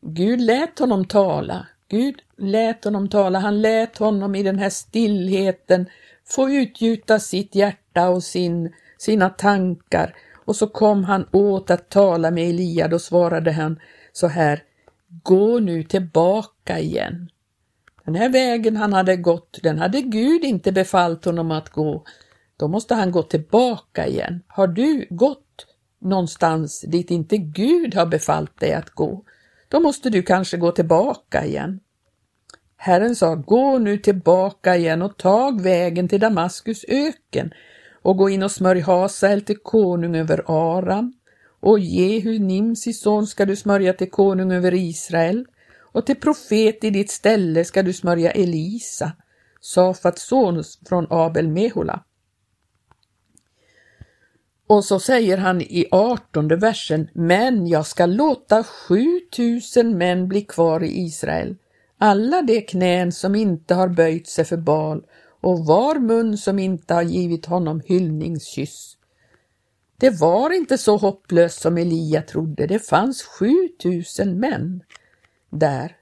Gud 0.00 0.40
lät 0.40 0.78
honom 0.78 1.04
tala. 1.04 1.66
Gud 1.88 2.22
lät 2.36 2.84
honom 2.84 3.08
tala. 3.08 3.38
Han 3.38 3.62
lät 3.62 3.98
honom 3.98 4.34
i 4.34 4.42
den 4.42 4.58
här 4.58 4.70
stillheten 4.70 5.86
få 6.24 6.50
utgjuta 6.50 7.18
sitt 7.18 7.54
hjärta 7.54 8.08
och 8.08 8.22
sin, 8.22 8.72
sina 8.98 9.30
tankar. 9.30 10.14
Och 10.46 10.56
så 10.56 10.66
kom 10.66 11.04
han 11.04 11.26
åt 11.32 11.70
att 11.70 11.88
tala 11.88 12.30
med 12.30 12.48
Elia. 12.48 12.88
Då 12.88 12.98
svarade 12.98 13.52
han 13.52 13.80
så 14.12 14.26
här. 14.26 14.62
Gå 15.22 15.58
nu 15.58 15.82
tillbaka 15.82 16.78
igen. 16.78 17.30
Den 18.04 18.14
här 18.14 18.28
vägen 18.28 18.76
han 18.76 18.92
hade 18.92 19.16
gått, 19.16 19.58
den 19.62 19.78
hade 19.78 20.00
Gud 20.00 20.44
inte 20.44 20.72
befallt 20.72 21.24
honom 21.24 21.50
att 21.50 21.68
gå. 21.68 22.04
Då 22.56 22.68
måste 22.68 22.94
han 22.94 23.10
gå 23.10 23.22
tillbaka 23.22 24.06
igen. 24.06 24.42
Har 24.46 24.66
du 24.66 25.06
gått 25.10 25.66
någonstans 26.00 26.80
dit 26.80 27.10
inte 27.10 27.36
Gud 27.36 27.94
har 27.94 28.06
befallt 28.06 28.60
dig 28.60 28.72
att 28.72 28.90
gå, 28.90 29.24
då 29.68 29.80
måste 29.80 30.10
du 30.10 30.22
kanske 30.22 30.56
gå 30.56 30.72
tillbaka 30.72 31.44
igen. 31.44 31.80
Herren 32.76 33.16
sa, 33.16 33.34
gå 33.34 33.78
nu 33.78 33.98
tillbaka 33.98 34.76
igen 34.76 35.02
och 35.02 35.16
tag 35.16 35.60
vägen 35.60 36.08
till 36.08 36.20
Damaskus 36.20 36.84
öken 36.88 37.50
och 38.06 38.16
gå 38.16 38.30
in 38.30 38.42
och 38.42 38.50
smörj 38.50 38.80
Hasael 38.80 39.42
till 39.42 39.58
konung 39.58 40.16
över 40.16 40.44
Aram 40.46 41.12
och 41.60 41.78
Jehu, 41.78 42.38
Nimsi 42.38 42.92
son, 42.92 43.26
ska 43.26 43.44
du 43.44 43.56
smörja 43.56 43.92
till 43.92 44.10
konung 44.10 44.52
över 44.52 44.74
Israel. 44.74 45.46
Och 45.78 46.06
till 46.06 46.16
profet 46.16 46.84
i 46.84 46.90
ditt 46.90 47.10
ställe 47.10 47.64
ska 47.64 47.82
du 47.82 47.92
smörja 47.92 48.30
Elisa, 48.30 49.12
Safats 49.60 50.22
son 50.28 50.64
från 50.88 51.06
Abel 51.10 51.48
Mehola. 51.48 52.02
Och 54.66 54.84
så 54.84 55.00
säger 55.00 55.38
han 55.38 55.60
i 55.60 55.86
artonde 55.90 56.56
versen, 56.56 57.08
men 57.12 57.66
jag 57.66 57.86
ska 57.86 58.06
låta 58.06 58.64
7000 58.64 59.98
män 59.98 60.28
bli 60.28 60.42
kvar 60.42 60.82
i 60.82 61.00
Israel, 61.00 61.56
alla 61.98 62.42
de 62.42 62.60
knän 62.60 63.12
som 63.12 63.34
inte 63.34 63.74
har 63.74 63.88
böjt 63.88 64.28
sig 64.28 64.44
för 64.44 64.56
bal 64.56 65.02
och 65.46 65.66
var 65.66 65.94
mun 65.94 66.38
som 66.38 66.58
inte 66.58 66.94
har 66.94 67.02
givit 67.02 67.46
honom 67.46 67.80
hyllningskyss. 67.84 68.96
Det 69.96 70.10
var 70.10 70.50
inte 70.50 70.78
så 70.78 70.96
hopplöst 70.96 71.60
som 71.60 71.78
Elia 71.78 72.22
trodde, 72.22 72.66
det 72.66 72.78
fanns 72.78 73.22
7000 73.22 74.40
män 74.40 74.82
där 75.50 75.96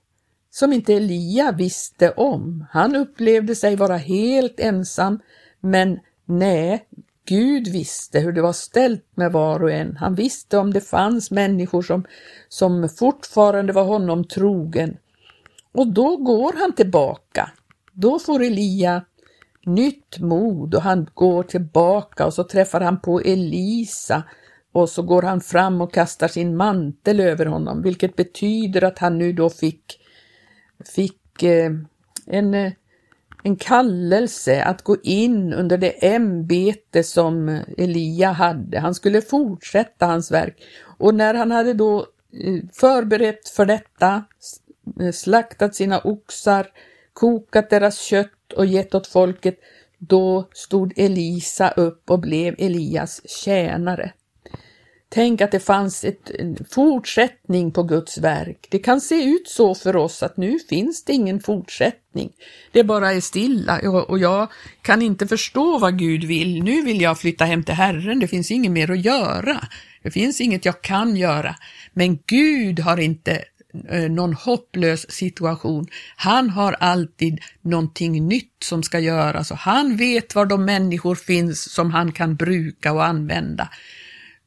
som 0.51 0.73
inte 0.73 0.95
Elia 0.95 1.53
visste 1.53 2.11
om. 2.11 2.67
Han 2.71 2.97
upplevde 2.97 3.55
sig 3.55 3.77
vara 3.77 3.97
helt 3.97 4.61
ensam, 4.61 5.21
men 5.61 5.99
nej, 6.25 6.89
Gud 7.25 7.69
visste 7.69 8.21
hur 8.21 8.33
det 8.33 8.43
var 8.43 8.53
ställt 8.53 9.07
med 9.15 9.33
var 9.33 9.63
och 9.63 9.73
en. 9.73 9.97
Han 9.97 10.15
visste 10.15 10.59
om 10.59 10.73
det 10.73 10.81
fanns 10.81 11.31
människor 11.31 11.83
som, 11.83 12.05
som 12.49 12.89
fortfarande 12.89 13.73
var 13.73 13.85
honom 13.85 14.25
trogen. 14.25 14.97
Och 15.73 15.87
då 15.93 16.17
går 16.17 16.53
han 16.59 16.73
tillbaka. 16.73 17.51
Då 17.93 18.19
får 18.19 18.43
Elia 18.43 19.05
nytt 19.67 20.19
mod 20.19 20.75
och 20.75 20.83
han 20.83 21.07
går 21.15 21.43
tillbaka 21.43 22.27
och 22.27 22.35
så 22.35 22.45
träffar 22.45 22.81
han 22.81 23.01
på 23.01 23.21
Elisa 23.21 24.23
och 24.73 24.89
så 24.89 25.03
går 25.03 25.23
han 25.23 25.41
fram 25.41 25.81
och 25.81 25.95
kastar 25.95 26.29
sin 26.29 26.57
mantel 26.57 27.21
över 27.21 27.47
honom, 27.47 27.83
vilket 27.83 28.17
betyder 28.17 28.85
att 28.85 28.99
han 28.99 29.19
nu 29.19 29.33
då 29.33 29.51
fick, 29.51 30.01
fick 30.95 31.43
eh, 31.43 31.71
en 32.27 32.55
eh, 32.55 32.73
en 33.47 33.57
kallelse 33.57 34.65
att 34.65 34.83
gå 34.83 34.97
in 35.03 35.53
under 35.53 35.79
det 35.79 36.15
ämbete 36.15 37.03
som 37.05 37.61
Elia 37.79 38.33
hade. 38.33 38.81
Han 38.81 38.95
skulle 38.95 39.23
fortsätta 39.23 40.07
hans 40.07 40.31
verk. 40.31 40.63
Och 40.99 41.15
när 41.15 41.35
han 41.35 41.51
hade 41.51 41.75
då 41.75 41.99
eh, 41.99 42.65
förberett 42.73 43.49
för 43.49 43.67
detta, 43.67 44.25
slaktat 45.13 45.75
sina 45.75 46.01
oxar, 46.01 46.67
kokat 47.13 47.71
deras 47.71 47.99
kött 47.99 48.34
och 48.53 48.67
gett 48.67 48.95
åt 48.95 49.07
folket, 49.07 49.59
då 49.99 50.49
stod 50.53 50.93
Elisa 50.97 51.71
upp 51.71 52.11
och 52.11 52.21
blev 52.21 52.55
Elias 52.59 53.21
tjänare. 53.45 54.13
Tänk 55.15 55.41
att 55.41 55.51
det 55.51 55.61
fanns 55.61 56.05
ett, 56.05 56.31
en 56.31 56.57
fortsättning 56.71 57.71
på 57.71 57.83
Guds 57.83 58.19
verk. 58.19 58.67
Det 58.71 58.79
kan 58.79 59.01
se 59.01 59.25
ut 59.25 59.49
så 59.49 59.75
för 59.75 59.97
oss 59.97 60.23
att 60.23 60.37
nu 60.37 60.59
finns 60.69 61.05
det 61.05 61.13
ingen 61.13 61.41
fortsättning. 61.41 62.33
Det 62.73 62.85
bara 62.85 63.13
är 63.13 63.21
stilla 63.21 63.81
och 64.09 64.19
jag 64.19 64.49
kan 64.83 65.03
inte 65.03 65.27
förstå 65.27 65.79
vad 65.79 65.99
Gud 65.99 66.25
vill. 66.25 66.63
Nu 66.63 66.83
vill 66.83 67.01
jag 67.01 67.19
flytta 67.19 67.45
hem 67.45 67.65
till 67.65 67.75
Herren. 67.75 68.21
Det 68.21 68.29
finns 68.29 68.51
inget 68.51 68.73
mer 68.73 68.91
att 68.91 69.05
göra. 69.05 69.69
Det 70.03 70.11
finns 70.11 70.41
inget 70.41 70.65
jag 70.65 70.83
kan 70.83 71.17
göra. 71.17 71.55
Men 71.93 72.19
Gud 72.27 72.81
har 72.81 72.97
inte 72.97 73.45
Eh, 73.89 74.11
någon 74.11 74.35
hopplös 74.35 75.11
situation. 75.11 75.87
Han 76.17 76.51
har 76.51 76.73
alltid 76.73 77.41
någonting 77.63 78.29
nytt 78.29 78.57
som 78.65 78.83
ska 78.83 78.99
göras 78.99 79.51
och 79.51 79.57
han 79.57 79.97
vet 79.97 80.35
var 80.35 80.47
de 80.47 80.65
människor 80.65 81.15
finns 81.15 81.73
som 81.73 81.91
han 81.91 82.13
kan 82.13 82.37
bruka 82.37 82.93
och 82.93 83.05
använda. 83.05 83.69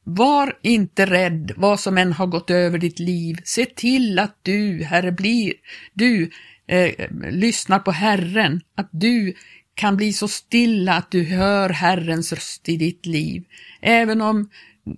Var 0.04 0.58
inte 0.62 1.06
rädd 1.06 1.52
vad 1.56 1.80
som 1.80 1.98
än 1.98 2.13
har 2.13 2.28
gått 2.28 2.50
över 2.50 2.78
ditt 2.78 3.00
liv. 3.00 3.38
Se 3.44 3.66
till 3.66 4.20
att 4.20 4.38
du, 4.42 4.84
Herre, 4.84 5.12
blir, 5.12 5.54
du 5.94 6.30
eh, 6.68 6.92
lyssnar 7.32 7.80
på 7.80 7.92
Herren, 7.92 8.62
att 8.76 8.90
du 8.92 9.34
kan 9.76 9.98
bli 9.98 10.13
så 10.13 10.28
stilla 10.28 10.94
att 10.94 11.12
du 11.12 11.24
hör 11.24 11.70
Herrens 11.70 12.34
röst 12.34 12.70
i 12.70 12.78
ditt 12.78 13.06
liv. 13.06 13.44
Även 13.82 14.22
om 14.22 14.50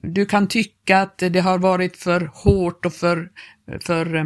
du 0.02 0.25
kan 0.25 0.47
tycka 0.47 1.02
att 1.02 1.17
det 1.17 1.39
har 1.39 1.60
varit 1.60 1.97
för 1.97 2.32
hårt 2.34 2.86
och 2.86 2.93
för, 2.93 3.30
för 3.82 4.15
eh, 4.15 4.25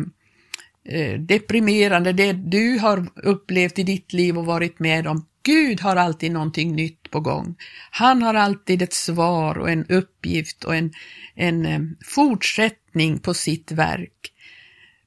eh, 0.86 1.20
deprimerande, 1.20 2.14
det 2.14 2.34
du 2.34 2.80
har 2.80 3.08
upplevt 3.16 3.80
i 3.80 3.84
ditt 3.84 4.14
liv 4.14 4.38
och 4.38 4.46
varit 4.46 4.80
med 4.80 5.08
om. 5.08 5.26
Gud 5.46 5.82
har 5.82 5.96
alltid 5.96 6.32
någonting 6.32 6.76
nytt 6.76 7.12
på 7.12 7.20
gång. 7.20 7.56
Han 7.92 8.22
har 8.22 8.34
alltid 8.34 8.82
ett 8.82 8.94
svar 8.94 9.58
och 9.58 9.70
en 9.70 9.86
uppgift 9.86 10.64
och 10.64 10.76
en, 10.76 10.92
en 11.36 11.66
eh, 11.66 11.80
fortsättning 12.06 13.20
på 13.20 13.34
sitt 13.34 13.72
verk. 13.72 14.33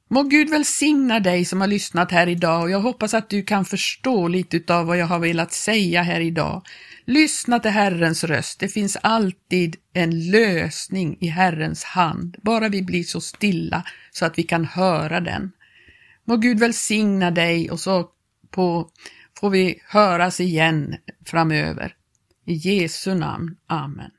Må 0.09 0.23
Gud 0.23 0.51
välsigna 0.51 1.21
dig 1.21 1.45
som 1.45 1.61
har 1.61 1.69
lyssnat 1.69 2.13
här 2.13 2.27
idag 2.27 2.63
och 2.63 2.71
jag 2.71 2.81
hoppas 2.81 3.15
att 3.15 3.31
du 3.31 3.43
kan 3.43 3.65
förstå 3.65 4.29
lite 4.29 4.75
av 4.75 4.87
vad 4.87 4.99
jag 4.99 5.07
har 5.07 5.19
velat 5.19 5.53
säga 5.53 6.03
här 6.03 6.21
idag. 6.21 6.63
Lyssna 7.05 7.59
till 7.59 7.71
Herrens 7.71 8.25
röst. 8.25 8.61
Det 8.61 8.69
finns 8.69 8.97
alltid 9.03 9.77
en 9.93 10.31
lösning 10.31 11.17
i 11.21 11.27
Herrens 11.27 11.85
hand, 11.85 12.37
bara 12.43 12.69
vi 12.69 12.83
blir 12.83 13.03
så 13.03 13.21
stilla 13.21 13.85
så 14.11 14.25
att 14.25 14.39
vi 14.39 14.43
kan 14.43 14.65
höra 14.65 15.21
den. 15.21 15.53
Må 16.25 16.37
Gud 16.37 16.59
välsigna 16.59 17.31
dig 17.31 17.71
och 17.71 17.81
så 17.81 18.11
på 18.51 18.91
får 19.41 19.51
vi 19.51 19.81
höras 19.89 20.41
igen 20.41 20.97
framöver. 21.25 21.95
I 22.47 22.55
Jesu 22.55 23.15
namn. 23.15 23.57
Amen. 23.67 24.11